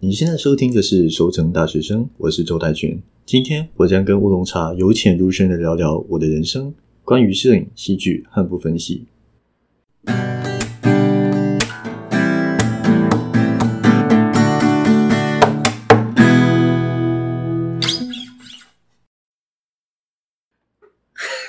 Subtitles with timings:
[0.00, 3.02] 你现在收听的是《收成大学生》，我是周泰全。
[3.24, 9.06] 今天我将跟乌龙茶由浅入深的聊聊我的人生，关于摄影、戏剧和不分析。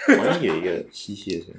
[0.07, 1.55] 好像有一个吸气的声音。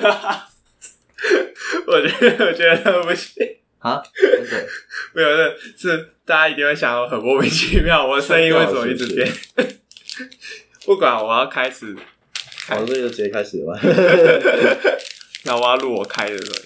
[1.86, 3.59] 我觉得，我觉得不行。
[3.80, 4.02] 啊？
[4.14, 4.68] 真的？
[5.12, 9.30] 没有，是是大家一定会想到很莫名其妙，我声音为什么一直变？
[10.86, 11.96] 不管我要开始，
[12.66, 13.80] 好，这就直接开始了吧。
[15.44, 16.58] 那我要录我开的 时候。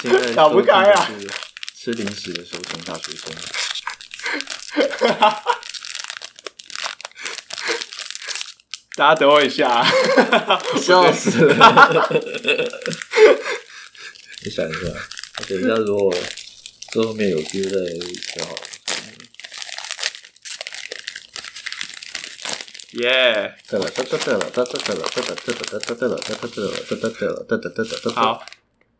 [0.00, 1.10] 现在打不开啊
[1.74, 3.32] 吃零食的收成大学生。
[8.98, 9.86] 大家等我一下、啊，
[10.82, 12.10] 笑死了！
[14.42, 14.78] 你想一下，
[15.48, 16.12] 等一下如果
[16.90, 17.78] 这后面有 feel 再
[18.34, 18.60] 就好了。
[22.94, 28.12] 耶、对了，对对对了，对对对了，对对对了，对对对了，对对对了，对对对了，对对对了，对。
[28.14, 28.44] 好，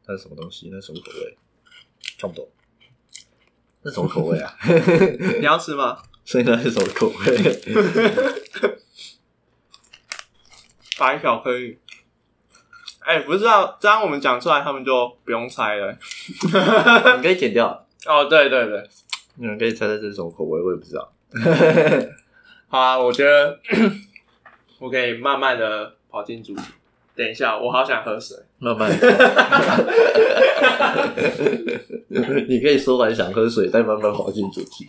[0.06, 0.69] 那是什么东西？
[0.70, 1.36] 那是什么口味？
[2.20, 2.48] 看不懂。
[3.83, 4.56] 那什么口味啊？
[5.41, 5.98] 你要吃吗？
[6.25, 7.27] 所以那是什么口味？
[10.99, 11.79] 白巧克力。
[13.01, 15.91] 哎、不知道，这样我们讲出来，他们就不用猜了。
[17.17, 17.87] 你可以剪掉。
[18.05, 18.87] 哦，对对对，
[19.37, 20.61] 你们可以猜猜这是什么口味？
[20.61, 21.11] 我也不知道。
[22.69, 23.59] 好啊，我觉得
[24.79, 26.63] 我可以慢慢的跑进主题。
[27.17, 28.37] 等一下，我好想喝水。
[28.59, 28.91] 慢慢。
[32.47, 34.87] 你可以说完想喝水，再慢慢滑进主题。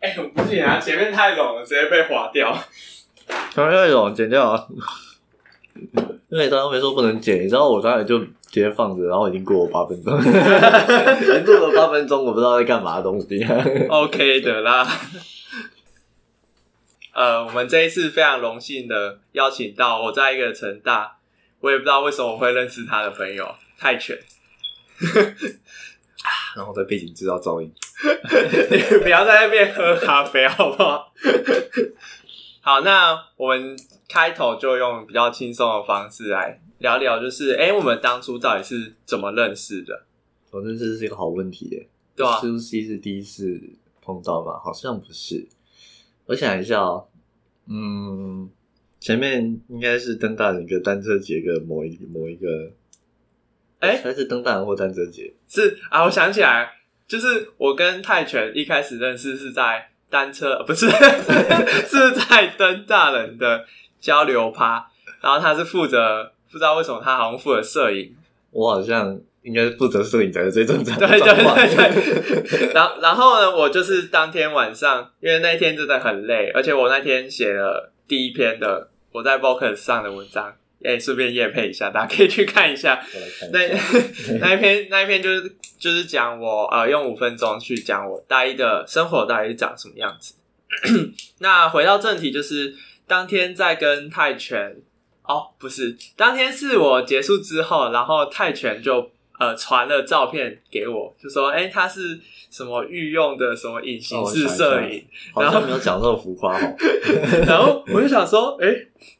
[0.00, 2.56] 哎、不行啊，前面太冷了，直接被划掉。
[3.54, 4.66] 刚刚那种剪掉啊，
[6.28, 13.44] 因为刚刚没说不能剪，你知道我刚才就直接放着，然后已经过了八分钟，已经过了八分钟，我不知道在干嘛的东西。
[13.88, 14.88] OK 的啦。
[17.14, 21.18] 呃，我们这一次非常荣幸的邀请到我在一个成大，
[21.60, 24.18] 我也不知道为什么我会认识他的朋友泰拳。
[26.56, 27.70] 然后在背景制造噪音。
[28.70, 31.12] 你不要在那边喝咖啡好不好？
[32.64, 33.76] 好，那我们
[34.08, 40.06] 开头就用比较轻松的方式来聊聊，就是哎、诶我们当初到底是怎么认识的？
[40.52, 41.88] 我觉得这是一个好问题耶。
[42.14, 43.60] 对啊苏西是第一次
[44.00, 44.60] 碰到吧？
[44.62, 45.48] 好像不是。
[46.26, 47.08] 我想一下哦，
[47.66, 48.48] 嗯，
[49.00, 52.70] 前面应该是登大人跟单车节的某一某一个，
[53.80, 55.34] 哎还是登大人或单车节？
[55.48, 56.70] 是啊，我想起来，
[57.08, 60.86] 就是我跟泰拳一开始认识是在单车，不是
[61.88, 63.64] 是在登大人的
[63.98, 64.86] 交流趴，
[65.22, 68.14] 然后他是负责，不知道为什么他好像负责摄影，
[68.50, 72.72] 我好像应该是负责摄影才是最正常的对对对对。
[72.74, 80.52] 然后然后呢，我就是当天晚上，因为那天真的很累，而且我那天写了第一篇的我在 Vocus 上的文章，
[80.84, 82.96] 哎，顺便夜配一下，大家可以去看一下。
[82.96, 83.60] 看那。
[84.40, 90.34] 那一篇那一篇就是就是讲我呃用五分钟去讲我大一的生活大概长什么样子。
[91.38, 92.74] 那回到正题，就是
[93.06, 94.76] 当天在跟泰拳
[95.22, 102.20] 哦，不是，当天是我结束之后，然后泰拳就呃传了照片给我，就说哎、他是
[102.50, 106.76] 什么御用的什么隐形式摄影，好像没有讲这么浮夸哦。
[107.46, 108.68] 然后我就想说，哎、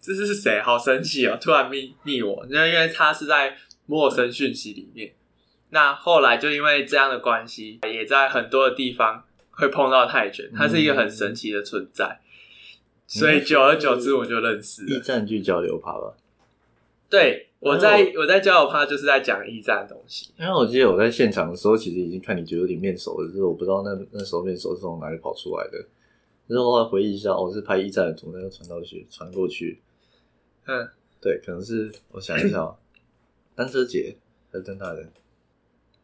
[0.00, 0.61] 这是谁？
[0.61, 1.39] 好神奇哦！
[1.41, 3.56] 突然密密我，那因为他是在
[3.87, 5.12] 陌生讯息里面。
[5.71, 12.21] 那后来就因为这样的关系，也在很多的地方会碰到泰拳，它是一个很神奇的存在。
[13.06, 15.00] 所以久而久之，我就认识驿了。
[15.00, 16.15] 站剧交流趴吧，
[17.11, 20.33] 对，我哎在我在交友趴就是在讲驿站的东西。
[20.37, 25.78] 因为我记得我在现场的时候，其实已经看你觉得有点面熟了，只是我不知道那那时候面熟是从哪里跑出来的。
[26.49, 29.81] 之后后来回忆一下，哦，是拍驿站的图，那就传到去，传过去。
[30.67, 30.89] 嗯，
[31.21, 32.77] 对，可能是我想一下哦，
[33.55, 34.17] 单车节
[34.50, 35.09] 还是登大人？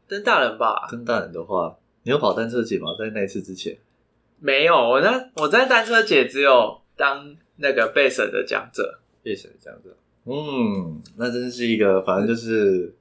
[0.07, 0.87] 登大人吧？
[0.89, 2.95] 登大人的话，你有跑单车节吗？
[2.97, 3.77] 在那一次之前，
[4.39, 9.01] 没有，我那我在单车节只有当那个备审的讲者。
[9.25, 9.97] 叶神这样子。
[10.29, 12.93] 嗯，那真是一个，反正就是，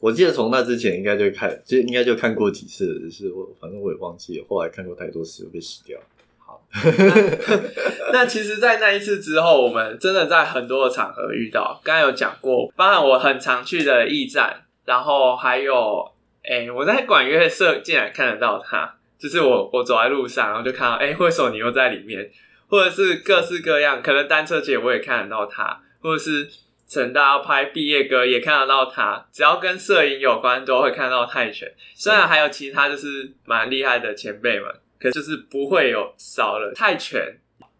[0.00, 6.00] 我记得从那之前应该就看，就应该就看过几次，只是我反正我也忘记了，后来看过太多次，被洗掉。
[6.38, 6.66] 好
[8.12, 11.80] 那其实，在那一次之后，我们真的在很多的场合遇到。
[11.84, 16.10] 刚才有讲过，包含我很常去的驿站，然后还有，
[16.42, 22.30] 哎、我在管乐社竟然看得到他，就是我我走在路上，然后就看到，哎、为什么你又在里面？
[22.68, 26.48] 或者是各式各样，可能单车节我也看得到他，或者是
[26.88, 29.26] 成大要拍毕业歌，也看得到他。
[29.32, 31.72] 只要跟摄影有关，都会看到泰拳。
[31.94, 37.38] 虽然还有其他就是蛮厉害的前辈们，可就是不会有少了泰拳。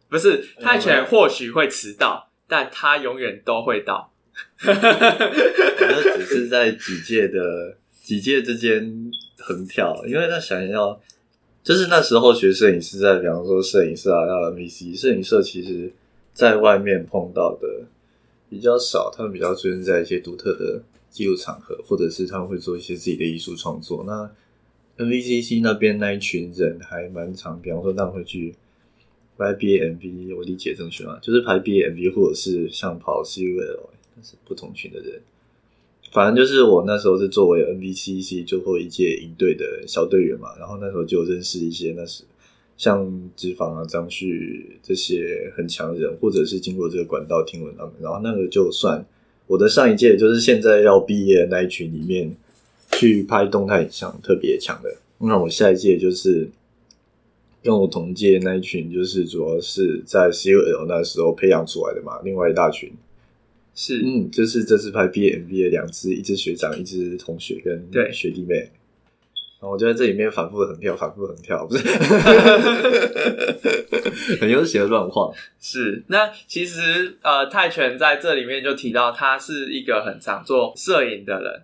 [0.09, 4.13] 不是泰拳或许会迟到，但他永远都会到。
[4.67, 11.01] 我那只是在几届的几届之间横跳，因为他想要，
[11.63, 15.93] 就是那时候学摄影师在，比方说摄影社啊，要 MVC 摄影社，其实
[16.33, 17.69] 在外面碰到的
[18.51, 24.05] 比较少，他们比较出现在一些独特的记录场合，或者是他们会做一些自己的艺术创作。
[24.07, 24.31] 那
[25.03, 28.55] NVCC 那边那一群人还蛮常，比方说他们会去。
[29.39, 31.19] 拍 B M V，我理解正确吗？
[31.23, 35.19] 就是拍 B M V，或者是像跑 C U L，那是不同群的人。
[36.13, 42.25] 反正就是我那时候是作为 N V C C 最后一届营队的小队员嘛，然后那时候就认识一些那是
[42.81, 49.05] 像脂肪啊、张旭这些很强人，或者是经过这个管道听闻他们，然后那个就算
[49.47, 52.35] 我的上一届，就是现在要毕业的那一群里面
[52.93, 56.49] 去拍动态影像特别强的，那我下一届就是。
[57.63, 62.19] 跟我同届那一群，就是主要是在 C U L 那时候培养出来的嘛。
[62.25, 62.91] 另外一大群
[63.75, 68.71] 是，嗯，就是这次拍 B M B 的两只，一只学长，一只同学跟学弟妹。
[69.61, 71.87] 然后我就在这里面反复横跳，反复横跳，不是
[74.41, 75.33] 很悠闲的乱晃。
[75.61, 81.63] 是，那其实呃，泰拳在这里面就提到他是一个很常做摄影的人，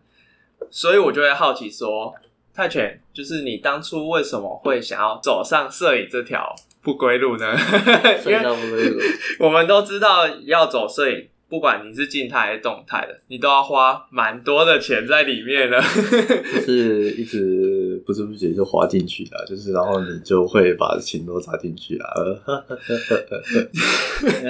[0.71, 2.15] 所以我就会好奇说。
[2.55, 7.55] 泰拳就是你当初为什么会想要走上摄影这条不归路呢？
[8.25, 8.41] 因为
[9.39, 15.79] 我们都知道要走摄影，不管你是静态还是动态的，你都要花蛮多的钱在里面的。
[15.83, 17.76] 是一直
[18.07, 22.43] 不知不觉就花进去了，就是然后你就会把钱都砸进去了。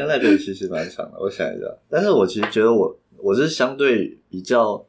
[0.07, 1.67] 那个其实蛮长的，我想一下。
[1.89, 4.85] 但是我其实觉得我我是相对比较。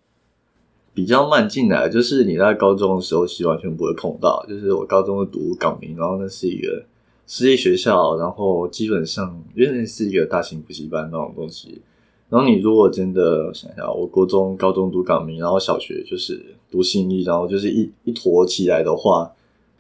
[0.94, 4.44] 比较慢进来，就是你在高中的时候是完全不会碰到。
[4.50, 6.84] 就是我高中读港明，然后那是一个
[7.28, 11.84] 私立学校，然后基本上原来是一个大型补习班那种东西。
[12.30, 19.32] 然后你如果真的想想，我国中、高中读港明，然后小学就是读新义，然后就是一一坨起来的话，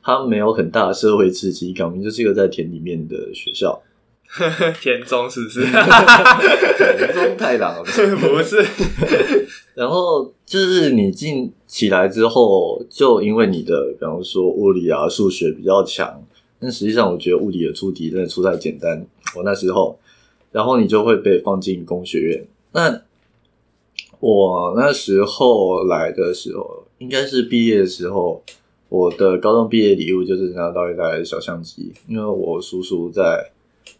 [0.01, 1.73] 它没有很大的社会刺激。
[1.73, 3.81] 港明就是一个在田里面的学校。
[4.81, 5.61] 田中是不是？
[5.61, 8.65] 田中太郎不是。
[9.73, 16.21] 然后就是你进起来之后，就因为你的，比方说物理啊、数学比较强，
[16.59, 19.05] 但实际上我觉得物理的出题真的出太简单。
[19.35, 19.97] 我那时候，
[20.51, 22.47] 然后你就会被放进工学院。
[22.73, 23.01] 那
[24.19, 28.43] 我那时候来的时候，应该是毕业的时候，
[28.89, 33.51] 我的高中毕业礼物就是拿到一台小相机，因为我叔叔在。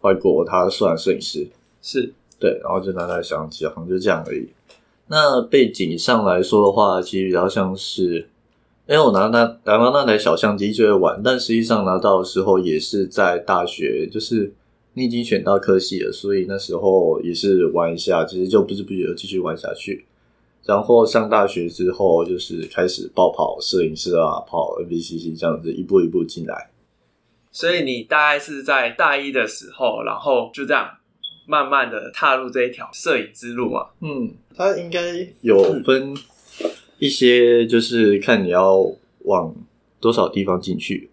[0.01, 1.47] 外国，他算摄影师，
[1.81, 4.49] 是对，然后就拿台相机，好像就这样而已。
[5.07, 8.27] 那背景上来说的话，其实比较像是，
[8.85, 14.53] 因为我拿那拿到那台小相机就会玩，但实际上拿到的时候也是在大学，就是
[14.97, 20.05] 你已经选到科系了，所以那时候也是玩一下，其实就不知不觉继续玩下去。
[20.65, 26.71] 然后上大学之后，就是开始报跑摄影师啊，跑 NBCC 这样子，一步一步进来。
[27.51, 30.89] 所以你大概是在大一的时候，然后就这样
[31.45, 33.91] 慢慢的踏入这一条摄影之路啊。
[34.01, 36.15] 嗯，它应该有分
[36.97, 38.91] 一些，就是看你要
[39.25, 39.55] 往
[40.01, 41.11] 多少地方进去。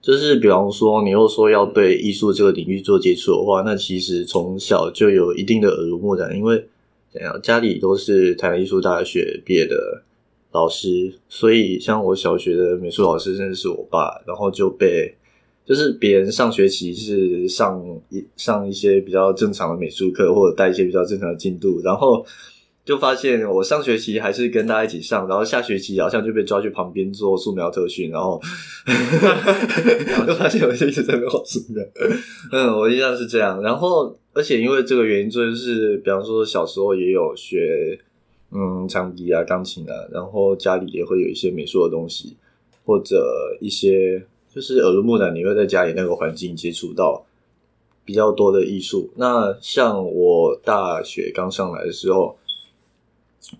[0.00, 6.64] 就是比方说，你又说要对艺术这个领域做接触的话，那其实从小就有一定的耳濡目染，因为
[7.12, 10.02] 怎样，家里都是台湾艺术大学毕业的
[10.52, 15.14] 老师，所以像我小学的美术老师认识我爸，然后就被。
[15.62, 22.26] 就是别人上学期是上一上一些比较正常的美术课，或者带一些比较正常的进度，然后
[22.90, 28.40] 就发现我上学期还是跟大家一起上，然后下学期好像就被抓去旁边做素描特训，然后
[30.26, 31.84] 就发现我一直在那画素描。
[32.50, 33.62] 嗯，我印象是这样。
[33.62, 37.96] 然后而且因为这个原因，就是比方说小时候也有学
[38.50, 42.36] 嗯长笛啊、钢琴啊，然后家里也会有一些美术的东西，
[42.84, 44.26] 或者一些。
[44.52, 47.24] 就是耳濡目染，你会在家里那个环境接触到
[48.04, 49.08] 比较多的艺术。
[49.14, 52.36] 那像我大学刚上来的时候，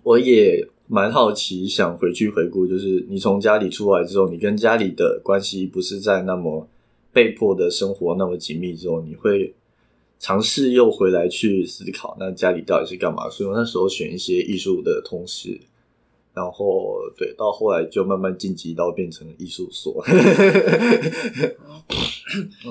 [0.03, 2.67] 我也蛮好奇，想回去回顾。
[2.67, 6.67] 就是你从家里出来之后，你跟家里的关系不是在那么
[7.11, 9.53] 被迫的生活那么紧密之后，你会
[10.19, 13.29] 尝试又回来去思考，那家里到底是干嘛？
[13.29, 15.59] 所以我那时候选一些艺术的同时。
[16.33, 20.01] 然后，对，到后来就慢慢晋级到变成艺术所。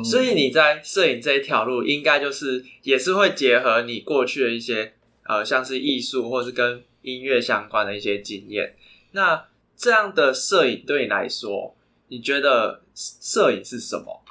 [0.02, 8.74] 所以你在摄影这一条路，应该就是也是会结合你过去的一些呃，像是艺术或是跟音乐相关的一些经验。
[9.12, 11.74] 那这样的摄影对你来说，
[12.08, 14.22] 你觉得摄影是什么？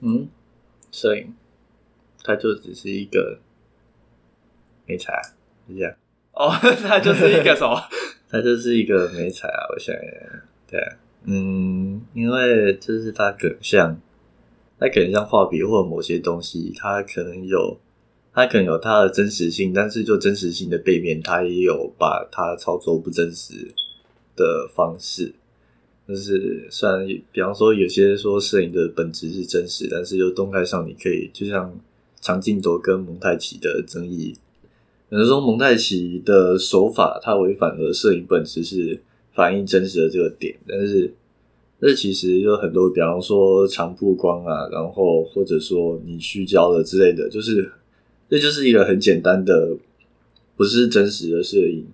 [0.00, 0.28] 嗯，
[0.90, 1.34] 摄影，
[2.22, 3.38] 它就只是一个
[4.86, 5.22] 美彩啊，
[5.68, 5.94] 是这样。
[6.32, 6.50] 哦，
[6.86, 7.78] 它就是一个什么？
[8.30, 9.94] 它就是一个美彩啊，我想，
[10.68, 14.00] 对啊，嗯，因为就是它可能像，
[14.78, 17.78] 它可能像画笔或者某些东西，它可能有，
[18.32, 23.72] 它可能有它的真实性，但是就真实性的背面，它也有把它操作不真实
[24.36, 25.34] 的方式。
[26.08, 31.72] 就是虽然比方说有些说摄影的本质是真实，但是就动态上你可以就像
[32.20, 34.34] 长镜头跟蒙太奇的争议。
[35.08, 39.00] 有人说蒙太奇的手法它违反了摄影本质是
[39.34, 41.12] 反映真实的这个点，但是
[41.80, 47.70] 这其实有很多，比方说长曝光啊，然后或者说你虚焦的之类的，就是
[48.30, 49.76] 这就是一个很简单的
[50.56, 51.84] 不是真实的摄影，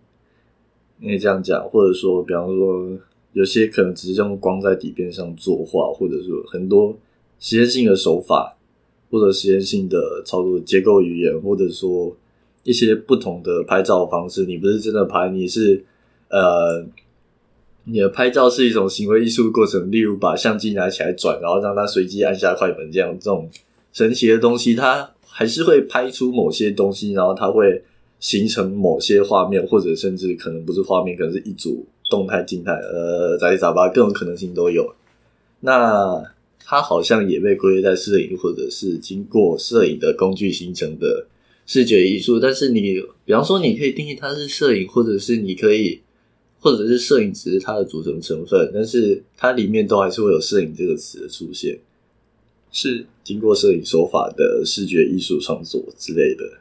[1.01, 2.97] 因为这样讲，或者说比方说
[3.33, 6.97] 有些可能只是用光在底片上作画，或者说很多
[7.41, 8.57] 实验性的手法
[9.11, 12.17] 或者实验性的操作结构语言，或者说。
[12.69, 15.85] 一些不同的拍照方式，你不是真的拍，你是
[16.29, 16.85] 呃，
[17.85, 23.49] 你的拍照是一种行为艺术过程，例如把相机拿起来转，然后让它随机按下快门，这样这种
[23.93, 27.83] 神奇的东西，它还是会拍出某些东西，然后它会
[28.19, 34.95] 形成某些画面，或者甚至可能不是画面，可能是一组动态、静态，呃，杂七杂八各种可能性都有。
[35.61, 36.23] 那
[36.65, 41.27] 它好像也被归类在摄影，或者是经过摄影的工具形成的。
[41.69, 46.01] 视觉艺术，但是你，比方说，你可以定义它是摄影，或者是你可以，
[46.61, 51.77] 或者是摄影只是它的组成成分，但是它里面都还是会有摄影这个词的出现，
[52.77, 56.59] 是经过摄影手法的视觉艺术创作之类的。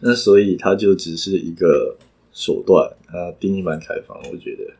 [0.00, 1.96] 那所以它就只是一个
[2.32, 4.72] 手段，它定义蛮开放，我觉得。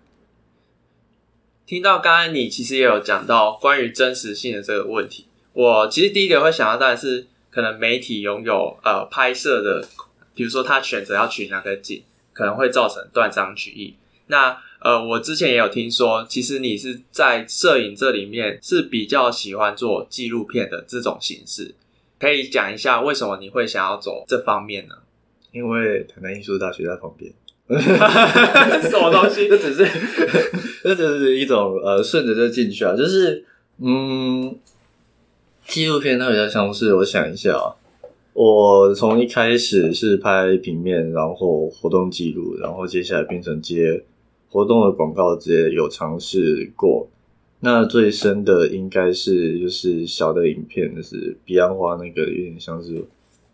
[1.67, 7.27] 听到刚才你其实也有讲到关于真实性的这个问题，我其实第一个会想到当然是。
[7.49, 9.89] 可能媒体拥有呃拍摄的，
[10.35, 12.03] 比如说他选择要取哪个景，
[12.35, 13.95] 可能会造成断章取义。
[14.27, 21.75] 那呃，我之前也有听说，其实你是在摄影这里面是比较喜欢做纪录片的这种形式，
[22.21, 24.95] 可以讲一下为什么你会想要走这方面呢？
[25.51, 27.33] 因为台南艺术大学在旁边，
[28.89, 29.49] 什么东西？
[29.51, 29.85] 这只是，
[30.85, 33.45] 这只是一种呃顺着就进去啊，就是
[33.81, 34.57] 嗯。
[35.67, 37.75] 纪录片它比较像是，我想一下啊，
[38.35, 44.05] 我从一开始是拍平面，然后活动记录，然后接下来变成接
[44.57, 47.07] 活动的广告，这些有尝试过。
[47.61, 53.05] 那最深的应该是就是小的影片，就是彼岸花那个，有点像是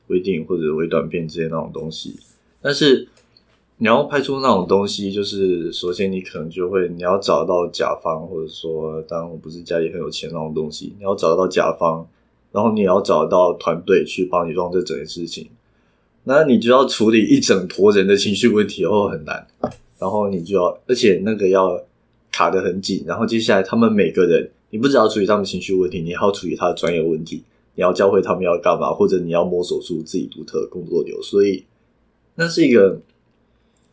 [0.07, 2.15] 微电影或者微短片之类那种东西。
[2.61, 3.09] 但是
[3.79, 12.07] 你要拍出那种东西，就是首先你可能就会你要找到甲方，或者说当然我不是家里很有钱那种东西，你要找到甲方，
[12.53, 15.49] 然后你也要找到团队去帮你做这整件事情，
[16.23, 19.49] 那你就要处理一整坨人的情绪问题，哦很难，
[20.03, 21.81] 然后你就要而且那个要
[22.33, 27.43] 卡得很紧，然后接下来他们每个人，你不只要处理他们情绪问题，你还要处理他的专业问题，
[27.77, 31.65] 你要教会他们要干嘛，或者你要摸索出自己独特的工作流，所以
[32.35, 33.01] 那是一个。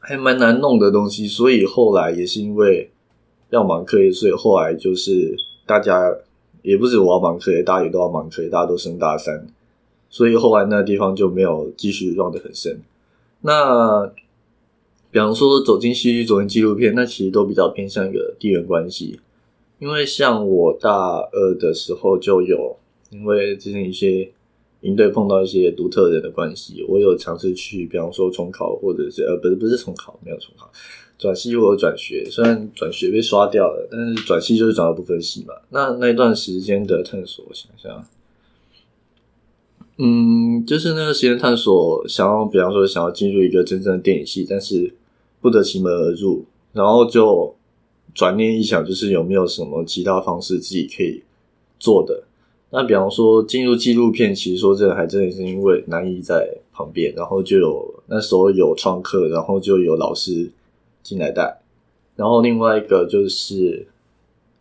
[0.01, 2.89] 还蛮难弄的东西，所以后来也是因为
[3.49, 5.35] 要忙课业，所以后来就是
[5.65, 6.09] 大家
[6.61, 9.45] 也不止我要忙课业，大家也都要忙课业，大家都升大三，
[10.09, 12.79] 所以后来那地方就没有继续让的很深。
[13.41, 14.09] 那
[15.11, 19.19] 比方说走进戏剧、走进纪录片，那其实都比较偏向一个地缘关系，
[19.79, 20.91] 因为像我大
[21.31, 22.77] 二的时候就有，
[23.09, 24.31] 因为之前一些。
[24.81, 30.71] 应对碰到一些独特人的关系，我有尝试去，比方说重考，或者是呃，不是不是重考，没有重考，
[31.17, 32.23] 转系或者转学。
[32.31, 35.53] 虽然转学被刷掉了，但是转系就是转到部分系嘛。
[35.71, 38.07] 那那一段时间的探索，我想想，
[40.01, 44.95] 嗯，就是那个时间探索，想要比方说想要进入一个真正的电影系，但是
[45.41, 47.53] 不得其门而入，然后就
[48.15, 51.21] 转念一想，就是有没有什么其他方式自己可以
[51.77, 52.23] 做的。
[52.69, 60.49] 那比方说进入纪录片，其实说这个还真的是因为南艺在旁边，然后就有那时候有创客，然后就有老师
[61.03, 61.59] 进来带，
[62.15, 63.85] 然后另外一个就是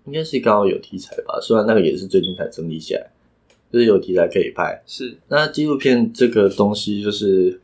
[0.04, 3.08] 应该是刚好有题材吧，虽然那个也是最近才整理起来，
[3.72, 4.82] 就是有题材可以拍。
[4.86, 7.60] 是那纪录片这个东西，就是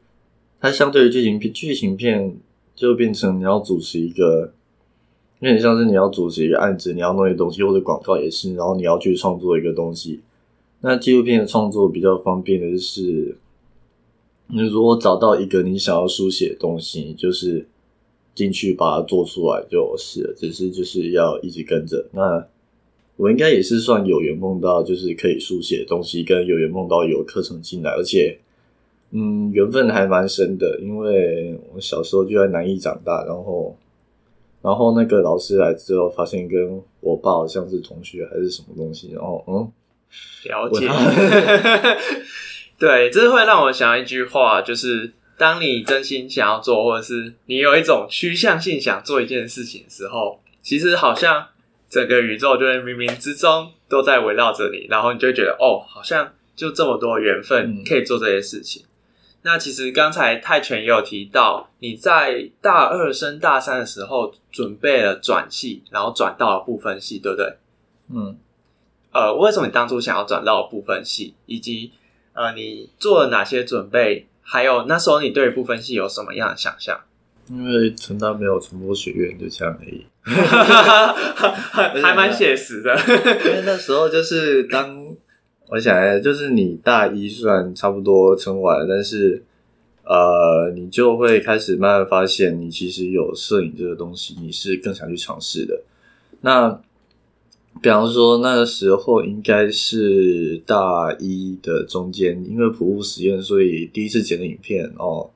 [0.60, 2.36] 它相对于剧情片，剧情片
[2.74, 4.52] 就变成你要主持一个。
[5.40, 10.20] 有点像是你要主持一个案子，你要弄一个东西，或者广告也是，然后你要去创作一个东西。
[10.80, 13.36] 那纪录片的创作比较方便的就是，
[14.46, 17.66] 你如果找到一个你想要书写的东西，就是
[18.34, 22.06] 进去把它做出来就是了，只是就是要一直跟着。
[22.12, 22.46] 那
[23.16, 28.38] 我应该也是算有缘梦到，就是可以书写的东西，跟有缘梦到有课程进来，而且
[29.10, 33.76] 嗯，缘分还蛮深的，因为我小时候就在南艺长大，然后
[34.62, 39.70] 然后那个老师来之后，发现跟我爸好像是同学还是什么东西，然后嗯。
[40.44, 40.86] 了解，
[42.78, 51.48] 对，这会让我想一句话，就是当你真心想要做，或者是你有一种趋向性想做一件事情的时候，其实好像
[51.94, 58.84] 整个宇宙就会冥冥之中都在围绕着你，然后你就会觉得哦，好像就这么多缘分可以做这些事情。
[59.42, 67.54] 那其实刚才泰拳也有提到，你在大二升大三的时候准备了转系，然后转到了部分系，对不对？
[68.12, 68.36] 嗯。
[69.12, 71.92] 呃，为什么你当初想要转到部分系，以及
[72.32, 74.26] 呃，你做了哪些准备？
[74.42, 77.00] 还有那时候你对部分系有什么样的想象？
[77.48, 80.04] 因为成大没有传播学院，就这样而已，
[82.02, 82.94] 还蛮写实的。
[83.44, 85.14] 因为那时候就是当
[85.68, 89.42] 我想，就是你大一算差不多撑完，但是
[90.04, 95.82] 呃，你就会开始慢慢发现，你其实有摄影这个东西，你是更想去尝试的。
[96.42, 96.78] 那
[97.82, 105.30] 比方说，那个时候应该是大一的中间，因为普物实验，所以第一次剪的影片哦，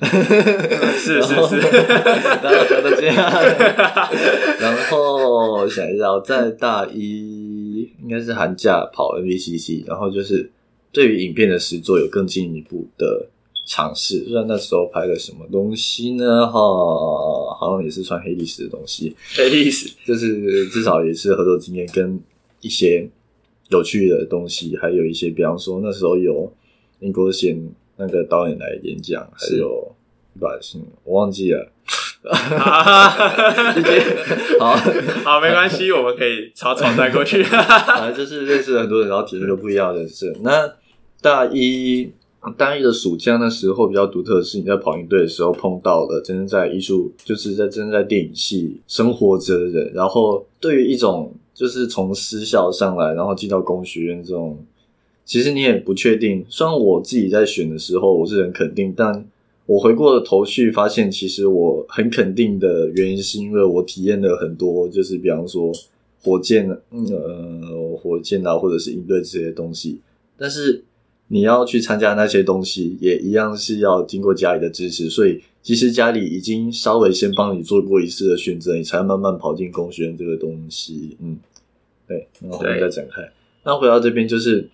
[0.00, 1.60] 是 是是，
[2.42, 3.16] 大家都这样。
[4.60, 10.50] 然后想一下，在大一应该是寒假跑 NVCC，然后就是
[10.92, 13.26] 对于影片的实作有更进一步的。
[13.66, 16.46] 尝试，虽然那时候拍的什么东西呢？
[16.46, 16.52] 哈，
[17.58, 19.16] 好像也是穿黑历史的东西。
[19.34, 22.20] 黑历史就是至少也是合作经验跟
[22.60, 23.08] 一些
[23.70, 26.52] 有趣的东西，还有一些，比方说那时候有
[27.00, 27.58] 英国线
[27.96, 29.94] 那个导演来演讲，还有
[30.34, 31.70] 一把是我忘记了。
[34.58, 34.74] 好
[35.24, 37.42] 好没关系，我们可以草草带过去。
[37.42, 40.34] 反正就是认识很多人，然后体验都不一样的事。
[40.42, 40.72] 那
[41.20, 42.10] 大一。
[42.58, 49.90] 大一的暑假那时候比较独特的是，你在跑营队的时候碰到了真正在艺术，就是在真正在电影系生活着的人。
[49.94, 54.62] 然后对于一种就是从私校上来，然后进到工学院这种，
[55.24, 56.44] 其实你也不确定。
[56.48, 59.26] 虽然我自己在选的时候我是很肯定，但
[59.66, 65.72] 我回过头去发现，其实我很肯定的原因是因为我体验了很多，就是比方说
[66.22, 70.00] 火箭，呃，火箭啊，或者是应对这些东西，
[70.36, 70.84] 但是。
[71.28, 81.16] 你要去参加那些东西，也一样是要经过家里的支持，所以其实家里已经稍微先帮你做过一次的选择，你才慢慢跑进工学院这个东西。
[81.22, 81.38] 嗯，
[82.06, 83.22] 对，然后我们再展开。
[83.64, 84.68] 那回到这边，就是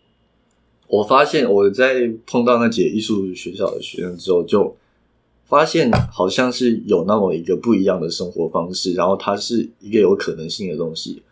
[0.90, 4.76] 我发现我在碰到那几艺术学校的学生之后，就
[5.46, 11.22] 发现好像是有那么一个不一样的生活方式，然后它是一个有可能性的东西。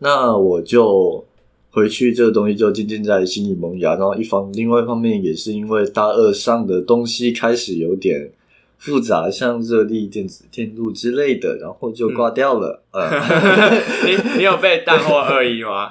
[0.00, 1.24] 那我就。
[1.72, 8.30] 回去这个东西就渐渐在心里萌芽，然后一方另外一方面也是因为大二上的东西开始有点
[8.78, 12.82] 复杂，像热力、电子、电路之类的，然后就挂掉了。
[12.92, 13.10] 呃，
[14.08, 15.90] 你你有被淡或二一吗？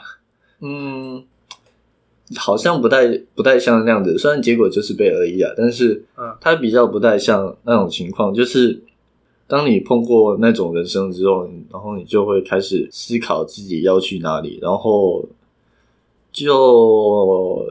[0.61, 1.23] 嗯，
[2.37, 4.17] 好像不太不太像那样子。
[4.17, 6.03] 虽然结果就是被而已啊，但是
[6.39, 8.33] 它比较不太像那种情况。
[8.33, 8.81] 就是
[9.47, 15.27] 当你碰过那种人生之后，然后你就会开始思考自己要去哪里，然后。
[16.37, 17.65] 就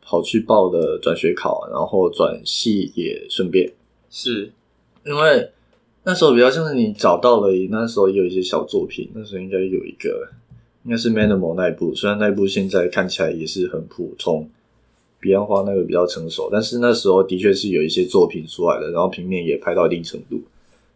[0.00, 3.70] 跑去报的转学考，然后转系也顺便，
[4.08, 4.50] 是
[5.04, 5.50] 因为
[6.04, 10.26] 那时候比较像是你找到了，那时候也有一些小作品，那时候应该有一个，
[10.84, 14.48] 应该是 Manimal 那一部，虽然那一部现在看起来也是很普通，
[15.20, 20.40] 彼岸花那个比较成熟，但是那时候的确是有一些作品出来的，然后平面也拍到一定程度，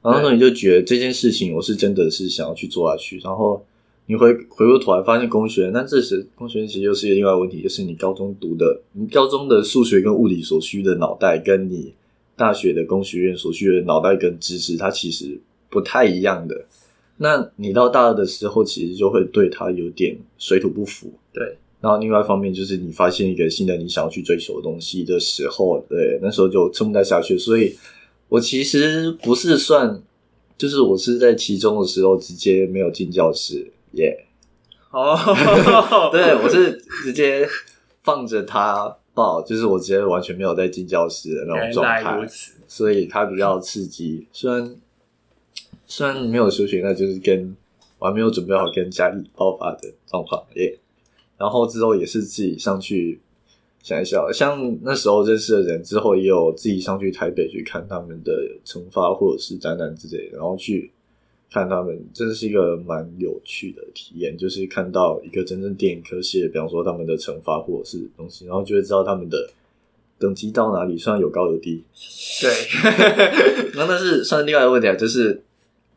[0.02, 3.64] 然后那你就觉得这件事情我是真的是想要去做下去，然后。
[4.06, 11.94] 你回回过头来发现工学，那这时工学其实又是一个另外问题，就是你高中读的，你高中的数学跟物理所需的脑袋，跟你
[12.36, 15.40] 大学的工学院所需的脑袋跟知识，它其实
[15.70, 16.64] 不太一样的。
[17.18, 21.12] 那你到大二的时候，其实就会对他有点水土不服。
[21.32, 21.56] 对。
[21.80, 27.36] 然后另外一方面，就是你发现一个新的你想要去追求的东西的时候，对，那时候就撑不太下去。
[27.36, 27.76] 所以
[28.28, 30.00] 我其实不是算，
[30.56, 33.72] 就是我是在其中的时候直接没有进教室。
[33.94, 34.26] 耶，
[34.92, 35.18] 哦，
[36.12, 37.48] 对我是直接
[38.04, 42.28] 放着他抱，就是我直接完全没有在进教室的那种状态，
[42.68, 44.28] 所以他比较刺激。
[44.32, 44.74] 虽然
[45.86, 47.54] 虽然没有休学，那就是跟
[47.98, 50.78] 我还没有准备好跟家里爆发的状况耶。
[51.38, 53.20] 然后之后也是自己上去
[53.82, 58.32] 想一想，像那时候认识的人之后，也有自己上去台北去看他们的
[58.64, 60.92] 惩罚或者是展览之类的，然后去
[61.50, 69.50] 看他们，真的是一个蛮有趣的体验，就是看到一个真正电影科系的，比方说他们的惩罚或者是东西，然后就会知道他们的
[70.18, 71.82] 等级到哪里，虽然有高有低。
[72.40, 75.42] 对， 那但是算另外一个问题啊，就是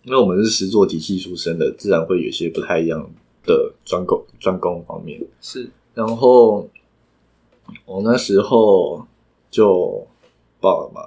[0.06, 3.10] 因为我们是实作体系出身的，自然会有一些不太一样
[3.44, 5.20] 的专攻专攻方面。
[5.42, 6.70] 是，然后
[7.86, 9.06] 我那时候
[9.50, 10.06] 就
[10.62, 11.02] 报了嘛，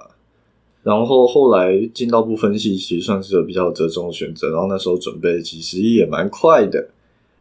[0.83, 4.49] 然后后来进到部分系，其实算是个比较折中的选择。
[4.51, 6.89] 然后那时候准备其实也蛮快的，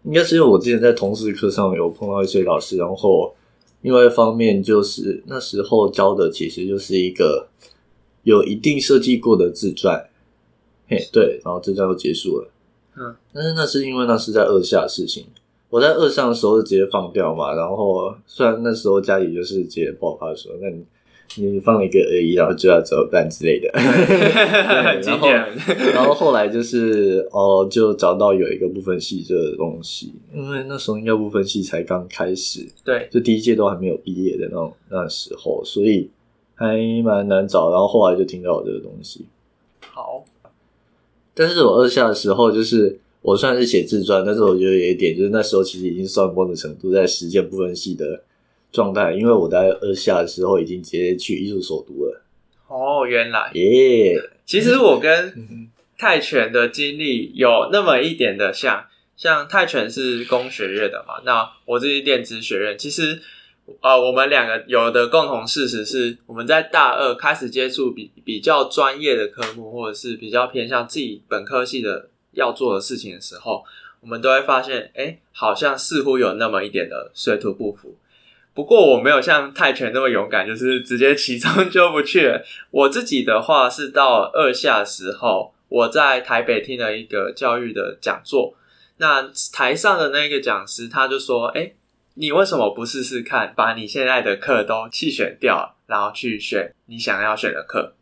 [0.05, 3.35] 应该是因为我之前在同事课上有碰到一些老师，然后
[3.83, 7.49] 另外一方面就是那时候教的其实就是一个
[8.23, 10.09] 有一定设计过的自传，
[10.89, 12.51] 嘿，对，然后自传就结束了。
[12.97, 15.27] 嗯，但是那是因为那是在二下的事情，
[15.71, 17.55] 我在二上的时候就直接放掉嘛。
[17.55, 20.85] 然后虽然那时候家里就是直接爆发说，那你
[21.37, 23.71] 你放了一个而已，然后就要怎么办之类的。
[23.71, 25.29] 对然后
[25.95, 36.11] 然后后来就是哦，就找到有一个部分系这个东西，因为那时候应该部分系才刚开始，对，就第一届都还没有毕业的那种那时候，所以
[36.55, 37.71] 还蛮难找。
[37.71, 39.27] 然后后来就听到有这个东西，
[39.93, 40.25] 好，
[41.39, 48.25] 但是我二下的时候，就是我算是写自传，但是我觉得有一点，就是那时候其实已经算某种程度在实践部分系的
[48.73, 52.23] 状态，因为我在二下的时候已经直接去艺术所读了，
[52.67, 63.21] 哦，原来，耶、其实我跟嗯泰拳的经历有那么一点的像，像泰拳是工学院的嘛，那我自己电子学院，其实
[63.81, 73.65] 呃，我们两个有的共同事实是，我们在大二开始接触比比较专业的科目，或者是比较偏向自己本科系的要做的事情的时候，
[74.01, 77.97] 我们都会发现，哎，好像似乎有那么一点的水土不服。
[78.55, 82.43] 不过我没有像泰拳那么勇敢，就是直接其中就不去了。
[82.73, 88.55] 我自己的话是到二下时候，我在台北听了一个教育的讲座，
[88.97, 91.73] 那台上的那个讲师他就说：“哎，
[92.19, 97.95] 你为什么不试试看，把你现在的课都弃选掉，然后去选你想要选的课？”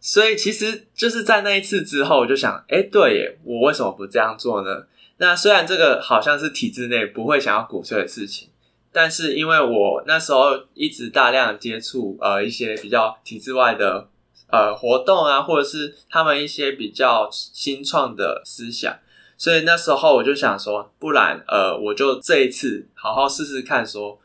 [0.00, 4.86] 所以其实就是在那一次之后，我就想：“哎，对耶，我为什么不这样做呢？”
[5.18, 8.50] 那虽然这个好像是体制内不会想要鼓吹的事情。
[8.92, 14.08] 但是因为我那时候一直大量接触呃一些比较体制外的
[14.50, 18.98] 呃活动啊，或者是他们一些比较新创的思想，
[19.36, 24.18] 所以那时候我就想说，不然呃我就这一次好好试试看说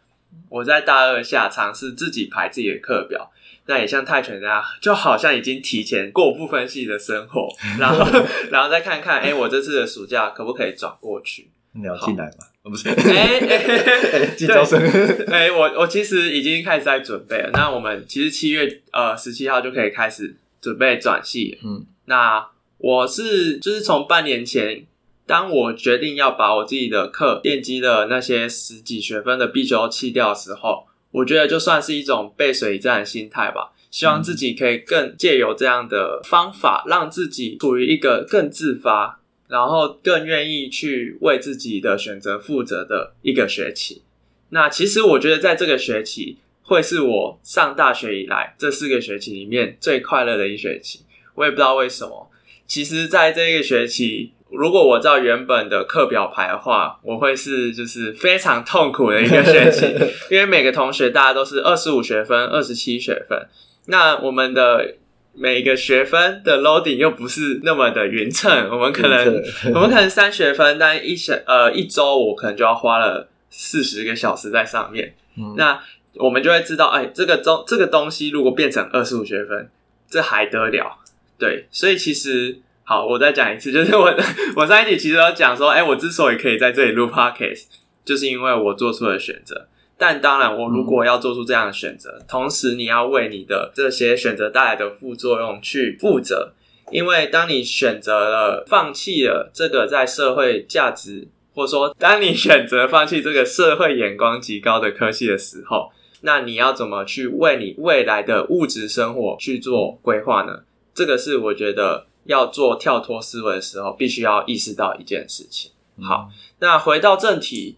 [0.50, 3.32] 我在大二下尝试自己排自己的课表。
[3.68, 7.48] 那也像泰拳那样，就好像已经提前过部分系的生活，
[7.80, 8.04] 然后，
[8.50, 11.48] 然后再看看，哎、我这次的暑假可不可以转过去？
[11.74, 12.46] 你要进来吗？
[12.64, 14.82] 哦不是，哎、哎进招生。
[15.28, 17.52] 哎、我我其实已经开始在准备了。
[17.54, 21.60] 那我们其实七月呃十七号就可以开始准备转系。
[21.64, 22.46] 嗯，那
[22.80, 24.86] 我是就是从半年前，
[25.32, 33.72] 当我决定要把我自己的课奠基的那些十几学分的必修弃掉的时候，我觉得就算是一种背水一战的心态吧。
[33.90, 44.02] 希望自己可以更借由这样的方法，让自己处于一个更自发，然后更愿意去为自己的选择负责的一个学期。
[44.50, 51.06] 那其实我觉得在这个学期会是我上大学以来这四个学期里面最快乐的一学期。
[51.36, 52.30] 我也不知道为什么。
[52.68, 59.86] 其实，在这个学期，如果我照原本的课表排的话，我会是就是非常痛苦的一个学期，
[60.30, 63.48] 因为每个同学大家都是二十五学分、二十七学分，
[63.86, 64.96] 那我们的
[65.34, 69.42] 每个学分的 loading 又不是那么的匀称，我们可能
[69.74, 75.16] 我们可能三学分，但一学呃一周我可能就要花了四十个小时在上面。
[75.38, 75.80] 嗯那
[76.16, 79.70] 我们就会知道，哎，这个东这个东西如果变成二十五学分，
[80.10, 80.98] 这还得了？
[81.40, 82.60] 对，所以其实
[82.92, 84.14] 好，我再讲一次，就是 我
[84.54, 87.68] 我上一集其实有讲说，哎，我之所以可以在这里录 podcast，
[88.04, 89.70] 就是因为我做出了选择。
[89.98, 96.52] 但当然，我如果要做出这样的选择，同时你要为你的这些选择带来的副作用去负责，
[96.92, 110.64] 因为当你选择了放弃了这个在社会价值，或者说当你选择放弃这个社会眼光极高的科技的时候，那你要怎么去为你未来的物质生活去做规划呢？
[110.94, 115.72] 这个是我觉得要做跳脱思维的时候，必须要意识到一件事情。
[116.02, 116.30] 好，
[116.60, 117.78] 那回到正题，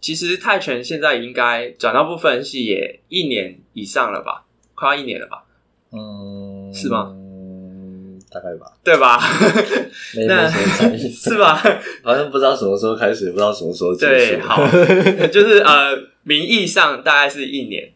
[0.00, 5.44] 其实泰拳现在应该转到部分系也一年以上了吧，快要一年了吧，
[5.92, 7.12] 嗯，是吗？
[7.12, 9.18] 嗯，大概吧，对吧？
[10.14, 11.62] 没那没什么差异，是吧？
[12.02, 14.32] 好像不知道什么时候开始，不知道什么时候结束。
[14.36, 14.66] 对，好，
[15.28, 17.92] 就是呃，名义上大概是一年，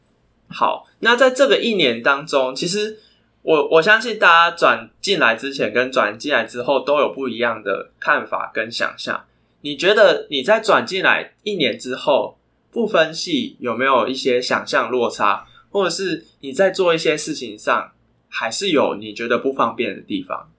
[0.49, 2.99] 好，那在这个一年当中，其实
[3.43, 9.25] 我我相信大家转进来之前跟转进来之后都有不一样的看法跟想象。
[9.63, 12.39] 你觉得你在转进来一年之后，
[12.71, 17.93] 不分析有没有一些想象落差，或者是你在做一些事情上
[18.29, 20.51] 还是有你觉得不方便的地方？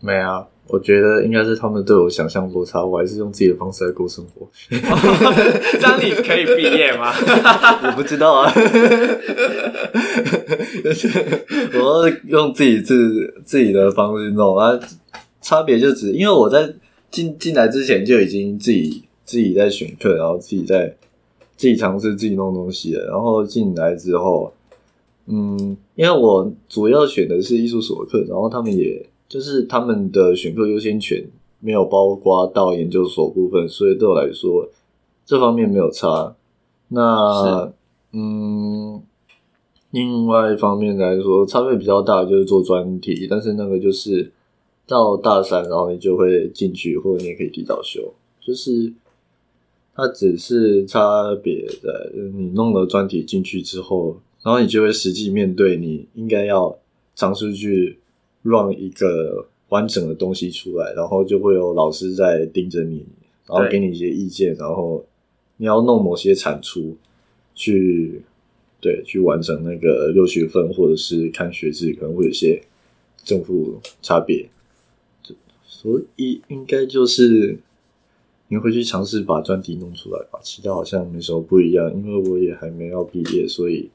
[0.00, 4.46] 没啊，我觉得应该是他们对我想象落差，我还是用自己的方式来过生活。
[4.70, 7.12] 这样你可以毕业吗？
[7.88, 8.52] 我不知道啊，
[10.84, 11.08] 就是
[11.74, 14.78] 我用自己自自己的方式弄啊。
[15.40, 16.74] 差别就只因为我在
[17.10, 20.94] 进进来之前就已经自己自己在选课，然后自己在
[21.56, 23.06] 自己尝试自己弄东西了。
[23.06, 24.52] 然后进来之后，
[25.26, 31.28] 嗯，因为我主要选的是艺术所的课，然后他们也就是他们的选课优先权
[31.60, 34.68] 没有包括到研究所部分，所以对我来说
[35.26, 36.34] 这方面没有差。
[36.88, 37.70] 那
[38.12, 39.02] 嗯，
[39.90, 44.32] 另外一方面来说，差别比较大就是做专题，但是那个就是
[44.86, 48.90] 到大三，然后你就会进去，或者你也可以提早修，就是
[49.94, 56.78] 它只是差别的你弄了专题进去之后，然后你就会实际面对你应该要
[57.14, 57.98] 尝试去
[58.48, 63.06] 让一个完整的东西出来，然后就会有老师在盯着你，
[63.46, 65.04] 然后给你一些意见，然后。
[65.60, 66.96] 你要弄某些产出，
[67.52, 68.22] 去
[68.80, 72.62] 对去完成那个六学分，或者是看学制，可能会有些
[73.24, 74.48] 正负差别。
[75.64, 77.58] 所以应该就是
[78.46, 80.38] 你会去尝试把专题弄出来吧。
[80.44, 83.90] 其他好像没什么不一样，因为我也还没要毕业，所以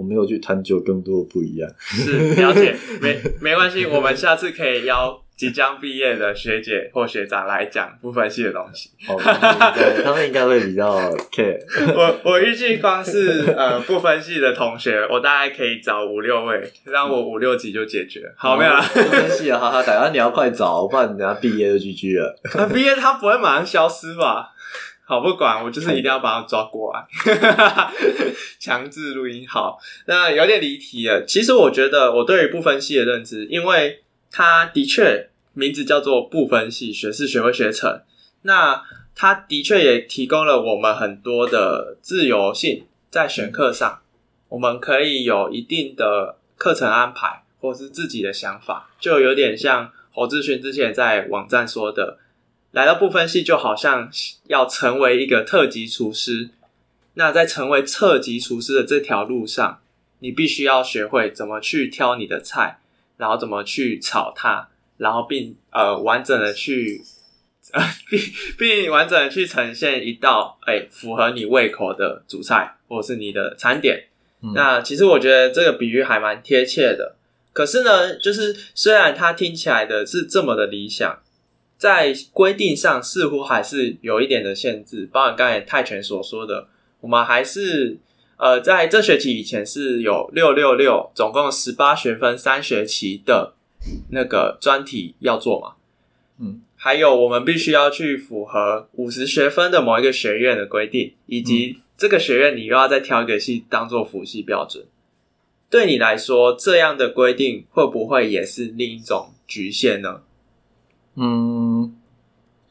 [0.00, 1.70] 我没有去探究更多的不一样。
[1.78, 5.22] 是了解，没没关系，我们下次可以邀。
[5.40, 10.94] 即将毕业的学姐或学长来讲不分系的东西， 他们应该会比较
[11.32, 11.58] care。
[11.96, 18.30] 我我预计光是呃不分系的同学，我大概可以找五六位，让我五六集就解决。
[18.36, 18.82] 好，没有了。
[18.82, 22.38] 不分系啊，好好，等下你要快找，不然等下毕业就 GG 了。
[22.68, 24.50] 毕业他不会马上消失吧？
[25.10, 27.04] 好，不管，我就是一定要把他抓过来，
[28.60, 29.44] 强制录音。
[29.48, 31.24] 好，那有点离题了。
[31.24, 35.28] 其实我觉得我对于不分系的认知，因为他的确。
[35.52, 38.02] 名字叫做不分系学士学位学程，
[38.42, 38.80] 那
[39.16, 44.00] 它的确也提供了我们很多的自由性，在选课上，
[44.48, 52.18] 我们可以有一定的课程安排，或是自己的想法，就有点像侯志勋之前在网站说的，
[52.72, 54.10] 来到不分系就好像
[54.46, 56.50] 要成为一个特级厨师，
[57.14, 59.80] 那在成为特级厨师的这条路上，
[60.20, 62.80] 你必须要学会怎么去挑你的菜，
[63.16, 64.68] 然后怎么去炒它。
[64.98, 67.02] 然后并呃完整的去，
[67.72, 68.20] 呃 并
[68.58, 74.04] 并完整的去呈现一道哎符合你胃口的主菜或者是你的餐点。
[74.54, 77.16] 那其实我觉得这个比喻还蛮贴切的。
[77.54, 81.18] 可是呢，就是虽然它听起来的是这么的理想，
[81.80, 85.08] 在规定上似乎还是有一点的限制。
[85.10, 86.68] 包含刚才泰拳所说的，
[87.00, 87.98] 我们还是
[88.36, 93.54] 呃在这学期以前是有六六六，总共十八学分三学期的。
[94.10, 95.72] 那个专题要做嘛？
[96.38, 104.84] 嗯，还有我们必须要去符合五十学分的某一个学院的规定，以及这个学院你又要再挑一个系当做辅系标准。
[105.70, 110.20] 对你来说，这样的规定会不会也是另一种局限呢？
[111.14, 111.69] 嗯，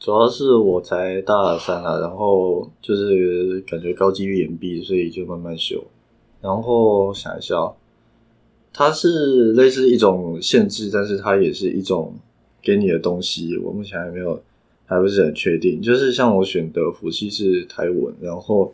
[0.00, 5.84] 主要是我才大三啊，然后就是感觉高几率延毕，所以就慢慢修。
[6.40, 7.54] 然后想一下。
[8.72, 12.14] 它是类似一种限制，但是它也是一种
[12.62, 13.58] 给你的东西。
[13.58, 14.40] 我目前还没有，
[14.86, 15.82] 还不是很确定。
[15.82, 18.72] 就是像我选的辅系是台文，然后